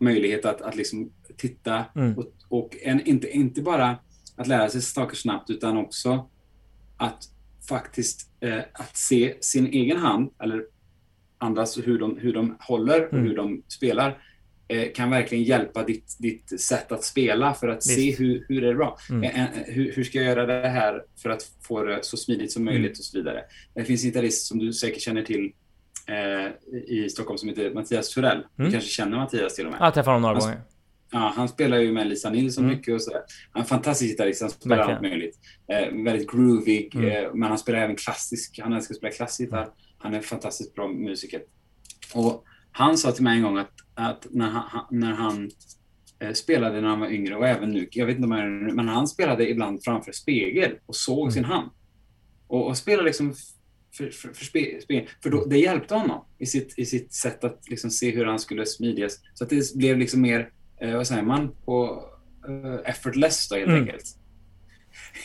[0.00, 2.18] möjlighet att, att liksom titta mm.
[2.18, 3.98] och, och en, inte, inte bara
[4.36, 6.28] att lära sig saker snabbt utan också
[6.96, 7.37] att
[7.68, 10.62] faktiskt eh, att se sin egen hand, eller
[11.38, 13.26] andras hur de, hur de håller och mm.
[13.26, 14.22] hur de spelar,
[14.68, 17.94] eh, kan verkligen hjälpa ditt, ditt sätt att spela för att Visst.
[17.94, 18.98] se hur, hur är det bra.
[19.10, 19.22] Mm.
[19.22, 22.52] Eh, eh, hur, hur, ska jag göra det här för att få det så smidigt
[22.52, 22.90] som möjligt mm.
[22.90, 23.44] och så vidare.
[23.74, 25.52] Det finns en gitarrist som du säkert känner till
[26.06, 28.46] eh, i Stockholm som heter Mattias Turell.
[28.56, 28.72] Du mm.
[28.72, 29.80] kanske känner Mattias till och med.
[29.80, 30.60] Jag har träffat honom några gånger.
[31.10, 32.76] Ja, han spelar ju med Lisa Nilsson mm.
[32.76, 33.20] mycket och sådär.
[33.52, 35.38] Han är en fantastisk gitarrist, han spelar allt möjligt.
[35.72, 37.08] Eh, väldigt groovig, mm.
[37.08, 38.60] eh, men han spelar även klassisk.
[38.62, 39.68] Han älskar att spela klassisk gitarr.
[39.98, 41.42] Han är en fantastiskt bra musiker.
[42.14, 45.50] Och han sa till mig en gång att, att när han, när han
[46.18, 48.66] eh, spelade när han var yngre och även nu, jag vet inte om han är
[48.66, 51.32] nu, men han spelade ibland framför spegel och såg mm.
[51.32, 51.70] sin hand.
[52.46, 53.34] Och, och spelade liksom
[53.96, 57.44] för, för, för, spe, spe, för då, det hjälpte honom i sitt, i sitt sätt
[57.44, 59.18] att liksom se hur han skulle smidigas.
[59.34, 60.50] Så att det blev liksom mer
[60.80, 62.04] eh, vad säger man, på
[62.48, 63.80] eh, effortless då helt mm.
[63.80, 64.04] enkelt.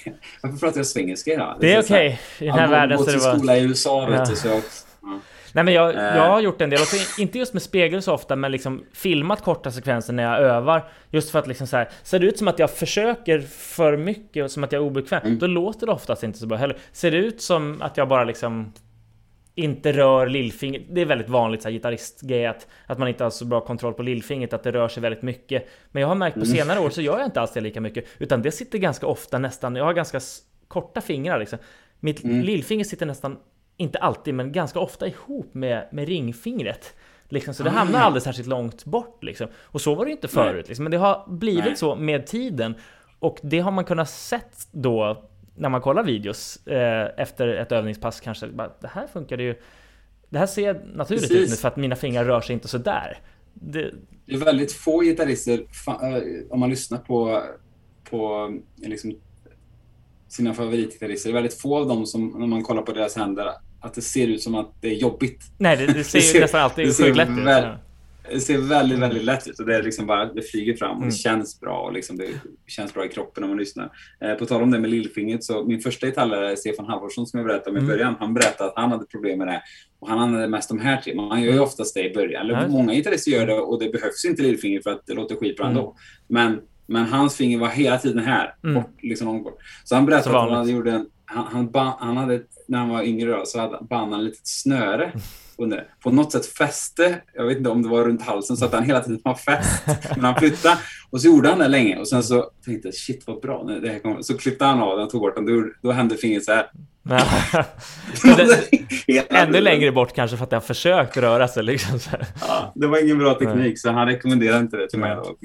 [0.42, 1.58] Varför pratar jag svengelska idag?
[1.60, 2.48] Det är okej okay.
[2.48, 2.98] i den här världen.
[2.98, 4.10] Har gått i skola i USA ja.
[4.10, 4.62] vet du, så jag,
[5.02, 5.20] ja.
[5.54, 8.36] Nej men jag, jag har gjort en del, också, inte just med spegel så ofta,
[8.36, 10.90] men liksom filmat korta sekvenser när jag övar.
[11.10, 14.44] Just för att liksom så här, ser det ut som att jag försöker för mycket
[14.44, 15.40] och som att jag är obekväm, mm.
[15.40, 16.78] då låter det oftast inte så bra heller.
[16.92, 18.74] Ser det ut som att jag bara liksom
[19.56, 20.84] inte rör lillfingret.
[20.90, 23.94] Det är väldigt vanligt så här gitarristgrej att, att man inte har så bra kontroll
[23.94, 25.68] på lillfingret, att det rör sig väldigt mycket.
[25.92, 26.58] Men jag har märkt på mm.
[26.58, 29.40] senare år så gör jag inte alls det lika mycket, utan det sitter ganska ofta
[29.40, 30.20] nästan, jag har ganska
[30.68, 31.60] korta fingrar liksom.
[32.00, 32.42] Mitt mm.
[32.42, 33.38] lillfinger sitter nästan,
[33.78, 36.94] inte alltid, men ganska ofta ihop med, med ringfingret.
[37.30, 38.06] Liksom, så det hamnar mm.
[38.06, 39.48] aldrig särskilt långt bort liksom.
[39.56, 40.84] Och så var det inte förut, liksom.
[40.84, 41.76] men det har blivit Nej.
[41.76, 42.76] så med tiden.
[43.20, 48.20] Och det har man kunnat sett då när man kollar videos eh, efter ett övningspass
[48.20, 49.56] kanske, bara, det här funkar ju.
[50.30, 51.44] Det här ser naturligt Precis.
[51.44, 53.18] ut nu för att mina fingrar rör sig inte så där.
[53.54, 53.92] Det...
[54.26, 57.44] det är väldigt få gitarrister, eh, om man lyssnar på,
[58.10, 59.16] på liksom,
[60.28, 63.50] sina favoritgitarrister, det är väldigt få av dem som, när man kollar på deras händer,
[63.80, 65.42] att det ser ut som att det är jobbigt.
[65.58, 67.80] Nej, det, det ser ju nästan alltid sjukt lätt ut.
[68.32, 71.02] Det ser väldigt, väldigt lätt ut och det är liksom bara, det flyger fram och
[71.02, 71.12] det mm.
[71.12, 72.28] känns bra och liksom det
[72.68, 73.92] känns bra i kroppen när man lyssnar.
[74.22, 77.48] Eh, på tal om det med lillfingret så min första gitarrlärare Stefan Halvarsson som jag
[77.48, 77.92] berättade om i mm.
[77.92, 79.62] början, han berättade att han hade problem med det
[80.00, 81.16] och han använde mest de här tre.
[81.16, 84.26] Man gör ju oftast det i början, eller många gitarrister gör det och det behövs
[84.26, 85.78] inte lillfinger för att det låter skitbra mm.
[85.78, 85.96] ändå.
[86.28, 88.76] Men, men hans finger var hela tiden här, mm.
[88.76, 89.58] bort, liksom långt bort.
[89.84, 92.90] Så han berättade så att han hade gjort en, han, han, han, hade, när han
[92.90, 95.12] var yngre då, så hade, band han ett litet snöre
[96.04, 98.84] på något sätt fäste, jag vet inte om det var runt halsen, så att han
[98.84, 99.88] hela tiden var fäst
[100.18, 100.78] när han flyttade.
[101.10, 103.90] Och så gjorde han det länge och sen så tänkte jag shit vad bra, det
[103.90, 104.24] här kom.
[104.24, 106.70] så klippte han av den, tog bort den, då, då hände fingret så här.
[109.30, 111.64] Ännu längre bort kanske för att det har försökt röra sig.
[111.64, 112.00] Liksom,
[112.42, 115.16] Ja, det var ingen bra teknik, så han rekommenderade inte det till mig.
[115.16, 115.36] Då.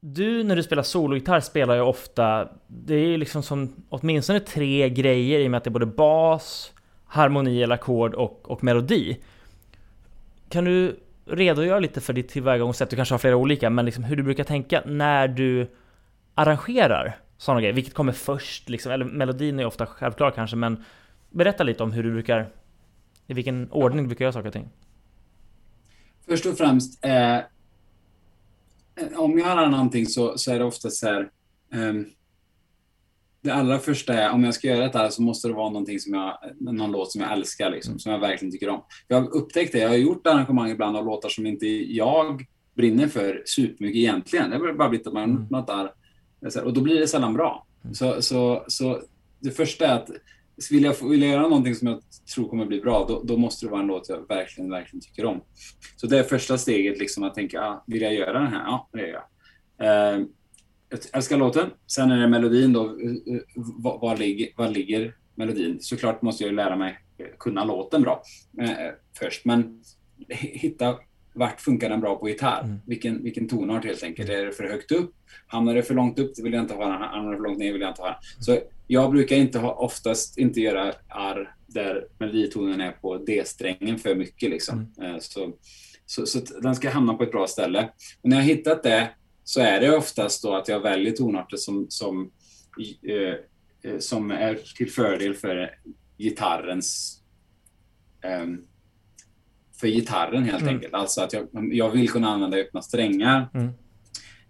[0.00, 2.48] du, när du spelar sologitarr, spelar ju ofta...
[2.66, 6.72] Det är liksom som åtminstone tre grejer i och med att det är både bas,
[7.10, 9.20] harmoni eller ackord och, och melodi.
[10.48, 12.90] Kan du redogöra lite för ditt tillvägagångssätt?
[12.90, 15.70] Du kanske har flera olika, men liksom hur du brukar tänka när du
[16.34, 17.74] arrangerar sådana grejer.
[17.74, 18.68] Vilket kommer först?
[18.68, 20.84] Liksom, eller melodin är ofta självklar kanske, men
[21.30, 22.48] berätta lite om hur du brukar,
[23.26, 24.68] i vilken ordning du brukar göra saker och ting.
[26.26, 27.38] Först och främst, eh,
[29.16, 31.28] om jag har någonting så, så är det ofta så här,
[31.72, 31.94] eh,
[33.42, 36.14] det allra första är, om jag ska göra detta så måste det vara någonting som
[36.14, 38.84] jag, någon låt som jag älskar, liksom, som jag verkligen tycker om.
[39.08, 43.08] Jag har upptäckt det, jag har gjort arrangemang ibland av låtar som inte jag brinner
[43.08, 44.50] för supermycket egentligen.
[44.50, 45.46] Det har bara blivit att man mm.
[45.50, 47.66] något där, och då blir det sällan bra.
[47.84, 47.94] Mm.
[47.94, 49.02] Så, så, så
[49.40, 50.10] det första är att
[50.70, 52.00] vill jag, vill jag göra någonting som jag
[52.34, 55.24] tror kommer bli bra, då, då, måste det vara en låt jag verkligen, verkligen tycker
[55.24, 55.40] om.
[55.96, 58.62] Så det är första steget, liksom att tänka, ah, vill jag göra den här?
[58.64, 59.22] Ja, det gör
[59.78, 60.14] jag.
[60.14, 60.26] Eh,
[60.90, 61.70] jag älskar låten.
[61.86, 62.98] Sen är det melodin då.
[63.54, 65.78] Var, var, ligger, var ligger melodin?
[65.80, 66.98] Såklart måste jag lära mig
[67.38, 68.22] kunna låten bra
[68.60, 68.70] eh,
[69.18, 69.82] först, men
[70.28, 70.98] hitta
[71.34, 72.62] vart funkar den bra på gitarr?
[72.64, 72.76] Mm.
[72.86, 74.30] Vilken, vilken tonart helt enkelt.
[74.30, 75.14] Är det för högt upp?
[75.46, 76.32] Hamnar det för långt upp?
[76.36, 77.02] Det vill jag inte ha den.
[77.02, 77.72] Hamnar det för långt ner?
[77.72, 78.16] vill jag inte ha den.
[78.16, 78.42] Mm.
[78.42, 84.14] Så jag brukar inte ha, oftast inte göra arr där meloditonen är på D-strängen för
[84.14, 84.50] mycket.
[84.50, 84.92] Liksom.
[84.98, 85.14] Mm.
[85.14, 85.52] Eh, så,
[86.06, 87.88] så, så, den ska hamna på ett bra ställe.
[88.22, 89.10] Och när jag hittat det
[89.50, 92.30] så är det oftast då att jag väljer tonarter som, som,
[93.02, 93.34] eh,
[93.90, 95.70] eh, som är till fördel för
[96.18, 97.20] gitarrens
[98.24, 98.46] eh,
[99.80, 100.74] för gitarren helt mm.
[100.74, 100.94] enkelt.
[100.94, 103.48] Alltså att jag, jag vill kunna använda öppna strängar.
[103.54, 103.70] Mm.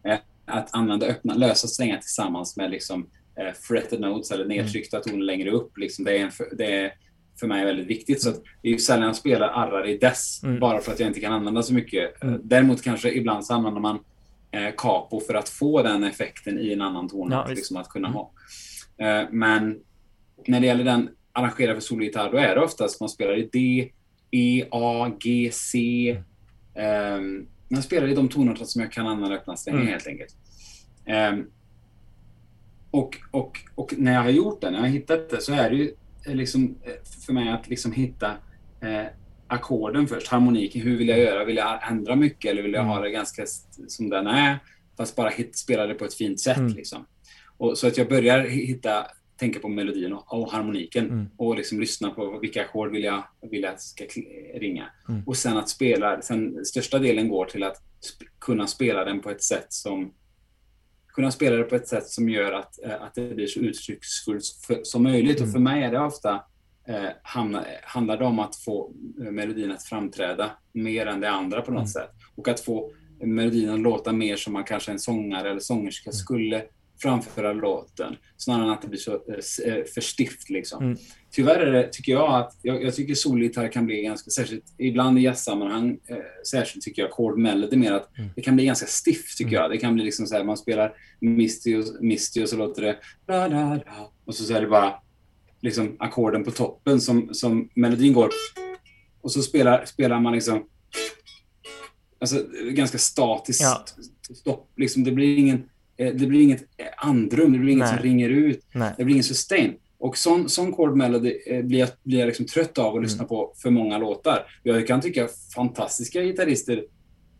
[0.04, 5.08] Eh, att använda öppna, lösa strängar tillsammans med liksom, eh, fretted notes eller nedtryckta mm.
[5.08, 5.78] toner längre upp.
[5.78, 6.92] Liksom det, är för, det är
[7.40, 8.22] för mig väldigt viktigt.
[8.22, 10.60] Så det är ju sällan jag spelar arrar i dess, mm.
[10.60, 12.22] bara för att jag inte kan använda så mycket.
[12.22, 12.40] Mm.
[12.44, 13.98] Däremot kanske ibland så använder man
[14.50, 17.48] eh, capo för att få den effekten i en annan tonart.
[17.48, 18.16] Ja, liksom att kunna mm.
[18.16, 18.32] ha.
[18.98, 19.80] Eh, men
[20.46, 23.90] när det gäller den arrangerad för solgitarr, då är det oftast man spelar i D,
[24.30, 26.08] E, A, G, C.
[26.74, 27.20] Eh,
[27.68, 29.92] man spelar i de tonarter som jag kan använda öppna strängar mm.
[29.92, 30.36] helt enkelt.
[31.04, 31.38] Eh,
[32.90, 35.70] och, och, och när jag har gjort det, när jag har hittat det, så är
[35.70, 35.92] det ju
[36.26, 36.78] eh, liksom
[37.26, 38.34] för mig att liksom hitta
[39.50, 40.82] ackorden först, harmoniken.
[40.82, 41.44] Hur vill jag göra?
[41.44, 43.02] Vill jag ändra mycket eller vill jag ha mm.
[43.02, 43.46] det ganska
[43.88, 44.58] som den är?
[44.96, 46.56] Fast bara hit, spela det på ett fint sätt.
[46.56, 46.72] Mm.
[46.72, 47.06] Liksom.
[47.56, 51.28] Och, så att jag börjar hitta, tänka på melodin och, och harmoniken mm.
[51.36, 54.04] och liksom lyssna på vilka ackord vill jag, vill jag ska
[54.54, 54.90] ringa.
[55.08, 55.22] Mm.
[55.26, 57.76] Och sen att spela, sen största delen går till att
[58.08, 60.12] sp kunna spela den på ett sätt som
[61.14, 64.44] kunna spela det på ett sätt som gör att, eh, att det blir så uttrycksfullt
[64.82, 65.36] som möjligt.
[65.36, 65.52] Och mm.
[65.52, 66.44] för mig är det ofta
[66.90, 71.62] eh, hamna, handlar det om att få eh, melodin att framträda mer än det andra
[71.62, 71.88] på något mm.
[71.88, 72.10] sätt.
[72.36, 76.16] Och att få melodin att låta mer som man kanske en sångare eller sångerska mm.
[76.16, 76.62] skulle
[77.02, 78.16] framföra låten.
[78.36, 80.50] Snarare än att det blir så eh, eh, för stift.
[80.50, 80.84] Liksom.
[80.84, 80.98] Mm.
[81.30, 85.18] Tyvärr är det, tycker jag att jag, jag tycker solgitarr kan bli ganska, särskilt ibland
[85.18, 86.16] i jazzsammanhang, eh,
[86.50, 88.30] särskilt tycker jag chord melody mer att mm.
[88.36, 89.62] det kan bli ganska stift tycker mm.
[89.62, 89.70] jag.
[89.70, 92.96] Det kan bli liksom så här, man spelar Misty och, Misty och så låter det
[93.26, 94.94] da, da, da, och så, så är det bara
[95.60, 98.28] liksom ackorden på toppen som, som melodin går.
[99.20, 100.64] Och så spelar, spelar man liksom
[102.20, 103.84] alltså, ganska statiskt ja.
[104.34, 104.72] stopp.
[104.76, 106.64] Liksom, det, blir ingen, eh, det blir inget
[106.96, 107.96] andrum, det blir inget Nej.
[107.96, 108.66] som ringer ut.
[108.74, 108.94] Nej.
[108.96, 109.74] Det blir ingen sustain.
[109.98, 113.02] Och sån, sån chord melody eh, blir jag, blir jag liksom trött av att mm.
[113.02, 114.46] lyssna på för många låtar.
[114.62, 116.84] Jag kan tycka fantastiska gitarrister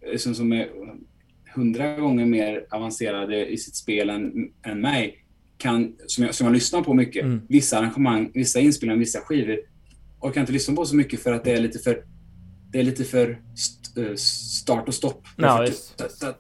[0.01, 0.71] eh, som, som är
[1.55, 4.33] hundra gånger mer avancerade i sitt spel än,
[4.67, 5.20] än mig
[5.61, 7.43] kan, som jag, som jag lyssnar på mycket, mm.
[7.49, 9.59] vissa arrangemang, vissa inspelningar, vissa skivor
[10.21, 12.05] orkar inte lyssna på så mycket för att det är lite för
[12.73, 15.27] det är lite för st eh, start och stopp.
[15.37, 15.67] Ja,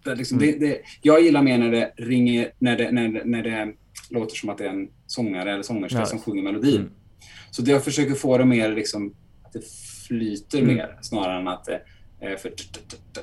[0.04, 0.60] liksom, mm.
[0.60, 3.72] det, det, jag gillar mer när det ringer, när det, när, det, när det
[4.10, 6.06] låter som att det är en sångare eller sångerska ja.
[6.06, 6.76] som sjunger melodin.
[6.76, 6.90] Mm.
[7.50, 9.14] Så det jag försöker få det mer liksom,
[9.44, 9.62] att det
[10.08, 10.74] flyter Mm.
[10.74, 11.82] mer snarare än att det
[12.20, 12.52] är för...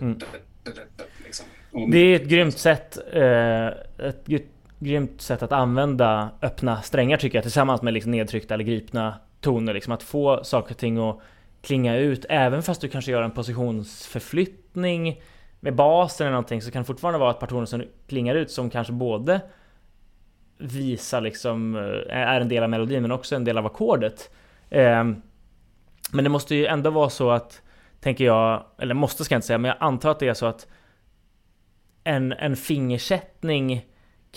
[0.02, 0.18] Mm.
[1.26, 1.46] Liksom.
[1.92, 3.68] Det är ett grymt sätt, eh,
[4.08, 4.28] ett
[4.80, 9.74] grymt sätt att använda öppna strängar tycker jag tillsammans med liksom nedtryckta eller gripna toner.
[9.74, 11.20] Liksom att få saker och ting att
[11.62, 12.26] klinga ut.
[12.30, 15.22] Även fast du kanske gör en positionsförflyttning
[15.60, 18.52] med basen eller någonting så kan det fortfarande vara ett par toner som klingar ut
[18.52, 19.42] som kanske både
[20.58, 24.32] visar liksom eh, är en del av melodin men också en del av ackordet.
[24.70, 25.22] Ehm,
[26.12, 27.62] men det måste ju ändå vara så att
[28.00, 30.46] tänker jag, eller måste ska jag inte säga, men jag antar att det är så
[30.46, 30.68] att
[32.04, 33.86] en, en fingersättning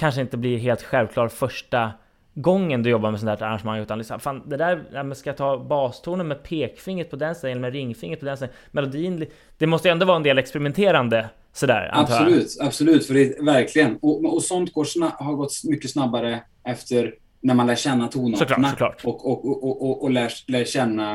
[0.01, 1.93] kanske inte blir helt självklar första
[2.35, 5.37] gången du jobbar med sånt här arrangemang utan liksom, fan det där, ja, ska jag
[5.37, 8.55] ta bastonen med pekfingret på den strängen eller med ringfingret på den strängen?
[8.71, 9.27] Melodin,
[9.59, 11.91] det måste ju ändå vara en del experimenterande sådär.
[11.93, 13.07] Absolut, absolut.
[13.07, 13.97] För det är, verkligen.
[13.97, 18.77] Och, och sånt går sna- har gått mycket snabbare efter när man lär känna tonarterna.
[19.05, 21.15] Och, och, och, och, och, och lär, lär känna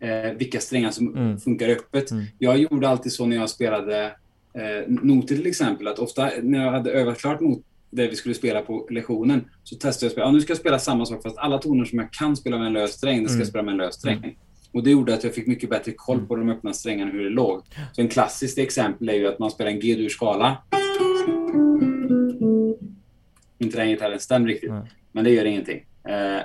[0.00, 1.38] eh, vilka strängar som Mm.
[1.38, 2.10] funkar öppet.
[2.10, 2.24] Mm.
[2.38, 4.04] Jag gjorde alltid så när jag spelade
[4.54, 5.88] eh, noter till exempel.
[5.88, 7.58] Att ofta när jag hade övat klart not
[7.96, 10.26] det vi skulle spela på lektionen så testade jag att spela.
[10.26, 12.66] Ja, nu ska jag spela samma sak fast alla toner som jag kan spela med
[12.66, 13.40] en lös sträng, det ska Mm.
[13.40, 14.38] jag spela med en lös sträng.
[14.72, 17.30] Och det gjorde att jag fick mycket bättre koll på de öppna strängarna, hur det
[17.30, 17.62] låg.
[17.92, 20.62] Så en klassiskt exempel är ju att man spelar en G-dur-skala.
[23.58, 24.84] Inte den gitarren stämmer riktigt, Mm.
[25.12, 25.86] men det gör ingenting.
[26.08, 26.36] Eh,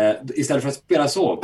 [0.00, 1.42] eh, istället för att spela så,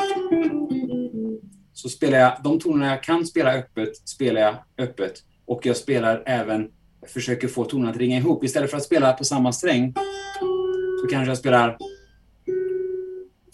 [1.73, 5.13] så spelar jag de tonerna jag kan spela öppet, spelar jag öppet.
[5.47, 6.71] Och jag spelar även,
[7.07, 8.45] försöker få tonerna att ringa ihop.
[8.45, 9.95] Istället för att spela på samma sträng,
[11.03, 11.77] så kanske jag spelar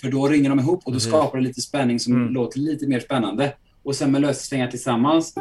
[0.00, 2.32] för då ringer de ihop och då skapar det lite spänning som Mm.
[2.34, 3.52] låter lite mer spännande.
[3.82, 5.34] Och sen med lössträngar tillsammans.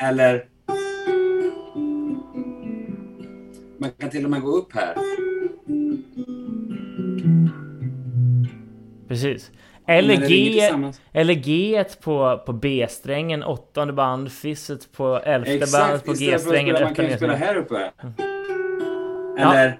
[0.00, 0.48] Eller...
[3.78, 4.94] Man kan till och med gå upp här.
[9.08, 9.50] Precis.
[9.86, 10.60] Eller G,
[11.12, 16.86] eller G på, på B-strängen, åttonde band, fisset på elfte band Exakt, på G-strängen, spela,
[16.86, 17.90] man kan ju spela här uppe.
[19.36, 19.54] Ja.
[19.54, 19.78] Eller...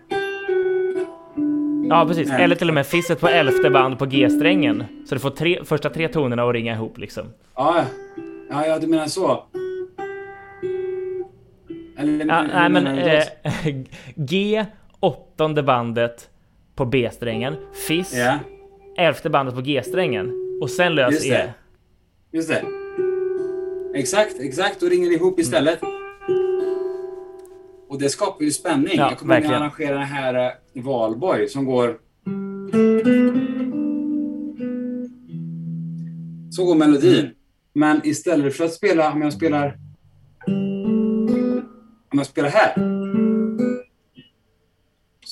[1.89, 2.45] Ja precis, Nej.
[2.45, 4.85] eller till och med fisset på elfte band på G-strängen.
[5.07, 7.27] Så du får tre, första tre tonerna att ringa ihop liksom.
[7.57, 7.85] Ja,
[8.51, 9.45] ja, ja, du menar så.
[11.99, 13.23] Eller, Ja, nej men eh,
[14.15, 14.65] G,
[15.01, 16.29] åttonde bandet
[16.75, 17.57] på B-strängen,
[17.89, 18.39] Fiss, Ja,
[18.97, 20.33] elfte bandet på G-strängen
[20.63, 21.31] och sen lös Just E.
[21.31, 21.55] det.
[22.37, 22.65] just det.
[23.95, 24.81] Exakt, exakt.
[24.81, 25.79] Då ringer ihop istället.
[27.89, 28.93] Och det skapar ju spänning.
[28.97, 29.93] Ja, jag kommer ihåg när jag verkligen.
[29.95, 31.99] arrangerade den här eh, Valborg som går...
[36.51, 37.19] Så går melodin.
[37.21, 37.33] Mm.
[37.75, 39.77] Men istället för att spela, om jag spelar...
[42.13, 43.02] Om jag spelar här.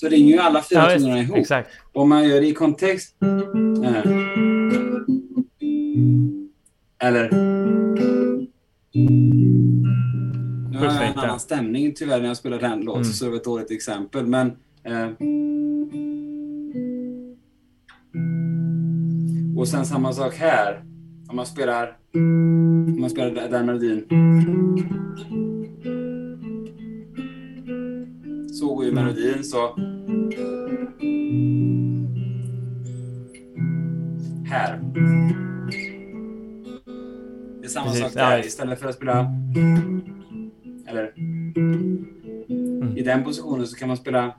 [0.00, 1.36] Så ringer ju alla fyra Ja, tonerna ihop.
[1.36, 1.70] exakt.
[1.92, 3.16] Om man gör det i kontext.
[3.84, 4.10] eh,
[7.08, 7.30] Eller...
[10.70, 13.12] Nu har jag en annan stämning tyvärr när jag spelar den låten, Mm.
[13.12, 14.26] så det var ett dåligt exempel.
[14.26, 14.46] Men...
[14.84, 15.08] Eh,
[19.60, 20.82] och sen samma sak här.
[21.28, 21.96] Om man spelar...
[22.14, 24.04] Om man spelar den melodin.
[28.52, 29.76] Så går ju melodin så...
[34.50, 34.80] Här.
[37.60, 38.46] Det är samma Precis, sak där.
[38.46, 39.26] Istället för att spela...
[40.88, 41.12] Eller...
[42.98, 44.34] I den positionen så kan man spela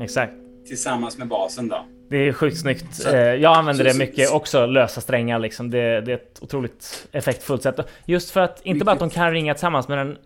[0.00, 0.32] Exakt.
[0.66, 1.84] tillsammans med basen då.
[2.10, 3.06] Det är sjukt snyggt.
[3.06, 5.70] Eh, Jag använder det mycket så- också, lösa strängar liksom.
[5.70, 7.80] Det, det är ett otroligt effektfullt sätt.
[8.06, 10.16] Just för att, inte bara att de kan ringa tillsammans, men en,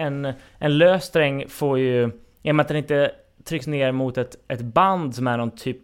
[0.00, 2.10] en, en lös sträng får ju,
[2.42, 3.10] i och med att den inte
[3.44, 5.76] trycks ner mot ett, ett band som är någon typ,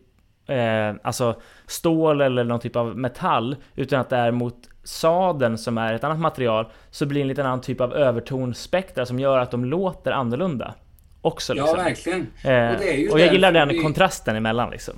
[0.49, 5.79] eh, alltså stål eller någon typ av metall, utan att det är mot sadeln som
[5.79, 9.39] är ett annat material, så blir det en liten annan typ av övertonspektra som gör
[9.39, 10.75] att de låter annorlunda.
[11.23, 11.85] Också Ja, liksom.
[11.85, 12.21] verkligen.
[12.21, 14.95] Eh, Och det är ju och jag gillar den vi- kontrasten emellan liksom.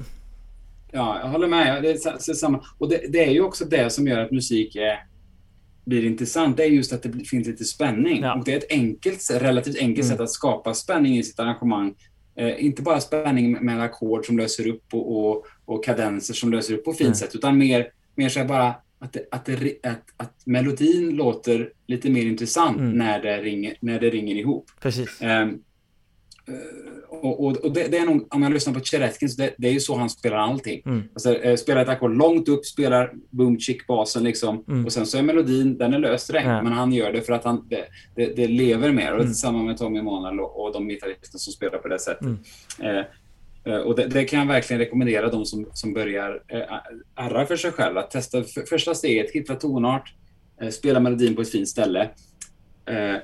[0.93, 1.83] Ja, jag håller med.
[1.83, 2.61] Det är samma.
[2.79, 4.99] Och det, det är ju också det som gör att musik är,
[5.89, 6.57] blir intressant.
[6.57, 8.23] Det är just att det finns lite spänning.
[8.23, 8.39] Ja.
[8.39, 10.17] Och det är ett enkelt, relativt enkelt Mm.
[10.17, 11.95] sätt att skapa spänning i sitt arrangemang.
[12.37, 16.75] Eh, inte bara spänning med ackord som löser upp och, och, och kadenser som löser
[16.75, 17.15] upp på fint Mm.
[17.15, 22.11] sätt, utan mer, mer så bara att, det, att, det, att, att melodin låter lite
[22.11, 22.93] mer intressant Mm.
[22.93, 24.71] när, det ringer, när det ringer ihop.
[24.81, 25.23] Precis.
[25.23, 25.59] Ehm,
[27.09, 29.73] och, och, och det, det, är nog, om jag lyssnar på Cheretkins, det, det är
[29.73, 30.83] ju så han spelar allting.
[30.87, 31.03] Mm.
[31.15, 34.65] Alltså, eh, spelar ett ackord långt upp, spelar boom chick basen liksom.
[34.69, 34.85] Mm.
[34.87, 36.63] Och sen så är melodin, den är löst regn, Ja.
[36.63, 37.69] men han gör det för att han,
[38.15, 39.13] det, det, lever mer.
[39.13, 39.35] Och Mm.
[39.35, 42.23] samma med Tommy Emanuel och, och de gitarrister som spelar på det sättet.
[42.23, 42.39] Mm.
[42.79, 43.05] Eh,
[43.75, 46.63] eh, och det, det kan jag verkligen rekommendera de som, som börjar eh,
[47.15, 47.99] arra för sig själv.
[47.99, 50.15] Att testa för, första steget, hitta tonart,
[50.61, 52.11] eh, spela melodin på ett fint ställe.
[52.87, 53.17] Eh,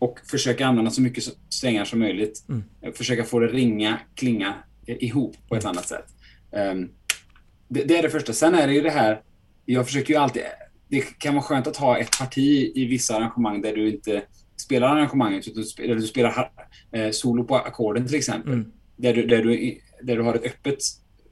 [0.00, 2.44] och försöka använda så mycket strängar som möjligt.
[2.48, 2.64] Mm.
[2.82, 4.54] Eh, Försöka få det ringa, klinga
[4.86, 6.04] eh, ihop på ett annat sätt.
[6.52, 6.88] Ehm,
[7.68, 8.32] det, det är det första.
[8.32, 9.22] Sen är det ju det här,
[9.64, 10.42] jag försöker ju alltid,
[10.88, 14.22] det kan vara skönt att ha ett parti i vissa arrangemang där du inte
[14.56, 16.50] spelar arrangemanget, utan du du spelar
[16.92, 18.52] eh, solo på ackorden till exempel.
[18.52, 18.72] Mm.
[18.96, 20.78] Där, du, där, du, där du har ett öppet,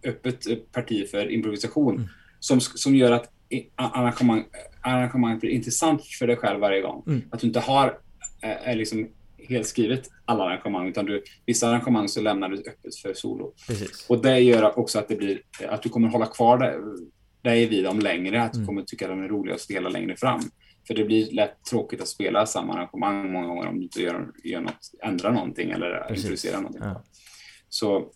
[0.05, 2.09] öppet parti för improvisation Mm.
[2.41, 3.31] som, som gör att
[3.75, 4.45] arrangemang,
[4.81, 7.03] arrangemanget blir intressant för dig själv varje gång.
[7.07, 7.23] Mm.
[7.31, 7.99] Att du inte har
[8.43, 9.09] är liksom
[9.49, 13.55] helt skrivet alla arrangemang, utan du, vissa arrangemang så lämnar du öppet för solo.
[13.69, 14.07] Precis.
[14.09, 16.79] Och det gör också att det blir att du kommer hålla kvar dig-
[17.43, 18.67] dig vid dem längre, att du Mm.
[18.67, 20.41] kommer tycka de är roliga att spela längre fram.
[20.87, 24.31] För det blir lätt tråkigt att spela samma arrangemang många gånger om du inte gör,
[24.45, 26.25] gör något, ändrar någonting eller Precis.
[26.25, 26.83] introducerar någonting.
[26.85, 27.03] Ja.
[27.69, 28.11] Så,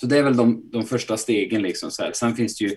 [0.00, 1.62] så det är väl de, de första stegen.
[1.62, 2.12] Liksom, så här.
[2.12, 2.76] Sen finns det ju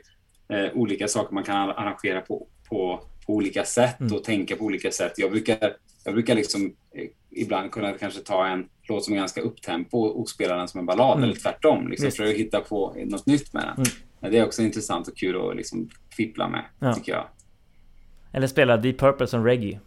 [0.54, 4.14] eh, olika saker man kan arrangera på, på, på olika sätt Mm.
[4.16, 5.14] och tänka på olika sätt.
[5.18, 5.74] Jag brukar,
[6.06, 6.66] jag brukar liksom,
[6.96, 10.80] eh, ibland kunna kanske ta en låt som är ganska upptempo och spela den som
[10.80, 11.24] en ballad Mm.
[11.24, 11.88] eller tvärtom.
[11.88, 12.18] Liksom, Visst.
[12.18, 13.74] för att hitta på något nytt med den.
[13.78, 13.88] Mm.
[14.20, 16.94] Men Det är också intressant och kul att liksom fippla med, Ja.
[16.94, 17.26] tycker jag.
[18.32, 19.80] Eller spela Deep Purple som reggae.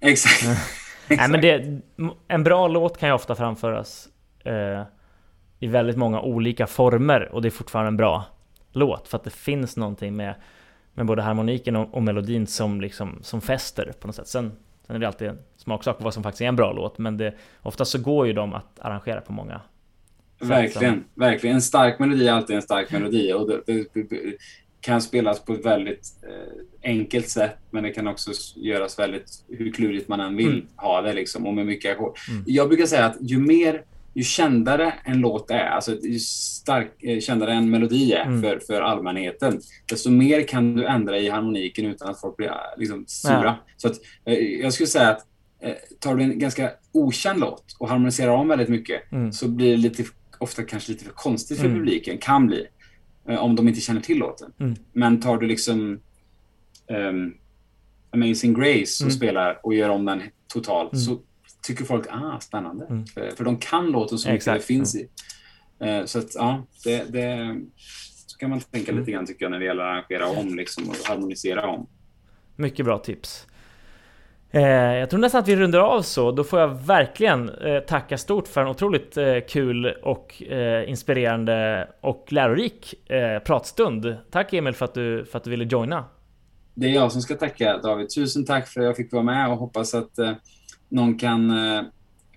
[0.00, 0.58] Exakt.
[1.08, 1.80] Nej men det,
[2.28, 4.08] en bra låt kan ju ofta framföras
[4.44, 4.82] eh,
[5.60, 8.24] i väldigt många olika former och det är fortfarande en bra
[8.72, 10.34] låt för att det finns någonting med,
[10.98, 14.28] med både harmoniken och, och melodin som liksom som fäster på något sätt.
[14.28, 14.52] Sen,
[14.86, 17.34] sen är det alltid en smaksak vad som faktiskt är en bra låt men det,
[17.62, 19.60] oftast så går ju de att arrangera på många
[20.38, 20.48] sätt.
[20.48, 21.56] Verkligen, verkligen.
[21.56, 24.36] En stark melodi är alltid en stark melodi och det, det, det
[24.80, 29.72] kan spelas på ett väldigt eh, enkelt sätt, men det kan också göras väldigt hur
[29.72, 30.66] klurigt man än vill Mm.
[30.76, 32.18] ha det liksom och med mycket ackord.
[32.30, 32.44] Mm.
[32.46, 33.82] Jag brukar säga att ju mer,
[34.14, 38.42] ju kändare en låt är, alltså ju stark, eh, kändare en melodi är Mm.
[38.42, 42.54] för, för allmänheten, desto mer kan du ändra i harmoniken utan att folk blir eh,
[42.78, 43.42] liksom sura.
[43.44, 43.64] Ja.
[43.76, 43.94] Så att,
[44.24, 45.24] eh, jag skulle säga att
[46.00, 49.32] tar du en ganska okänd låt och harmoniserar om väldigt mycket Mm.
[49.32, 50.04] så blir det lite,
[50.38, 51.78] ofta kanske lite för konstigt för Mm.
[51.78, 52.66] publiken, kan bli,
[53.38, 54.52] om de inte känner till låten.
[54.60, 54.74] Mm.
[54.92, 56.00] Men tar du liksom
[56.90, 57.34] ehm,
[58.10, 59.16] Amazing Grace och Mm.
[59.16, 61.00] spelar och gör om den totalt Mm.
[61.04, 61.18] så
[61.62, 62.86] tycker folk, ah, spännande.
[62.86, 63.06] Mm.
[63.06, 65.08] För, för de kan låten så mycket Exakt, det finns i.
[65.80, 67.60] Eh, så att, ja, det, det
[68.26, 69.00] så kan man tänka Mm.
[69.00, 71.86] lite grann tycker jag när det gäller att arrangera om liksom, och harmonisera om.
[72.56, 73.46] Mycket bra tips.
[74.50, 74.62] Eh,
[74.96, 76.32] jag tror nästan att vi rundar av så.
[76.32, 80.42] Då får jag verkligen eh, tacka stort för en otroligt eh, kul och
[80.86, 82.94] inspirerande och lärorik
[83.44, 84.16] pratstund.
[84.30, 86.04] Tack Emil för att du, för att du ville joina.
[86.74, 88.08] Det är jag som ska tacka David.
[88.14, 90.18] Tusen tack för att jag fick vara med och hoppas att
[90.88, 91.82] någon kan eh,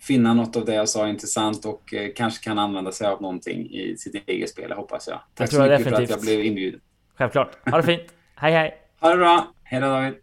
[0.02, 3.70] finna något av det jag sa intressant och eh, kanske kan använda sig av någonting
[3.72, 5.20] i sitt eget spel, hoppas jag.
[5.34, 6.28] Tack tror så jag mycket för att definitivt.
[6.30, 6.80] jag blev inbjuden.
[7.18, 7.70] Självklart.
[7.70, 8.14] Ha det fint.
[8.36, 8.74] Hej hej!
[9.00, 9.48] Ha det bra!
[9.64, 10.14] Hej då David!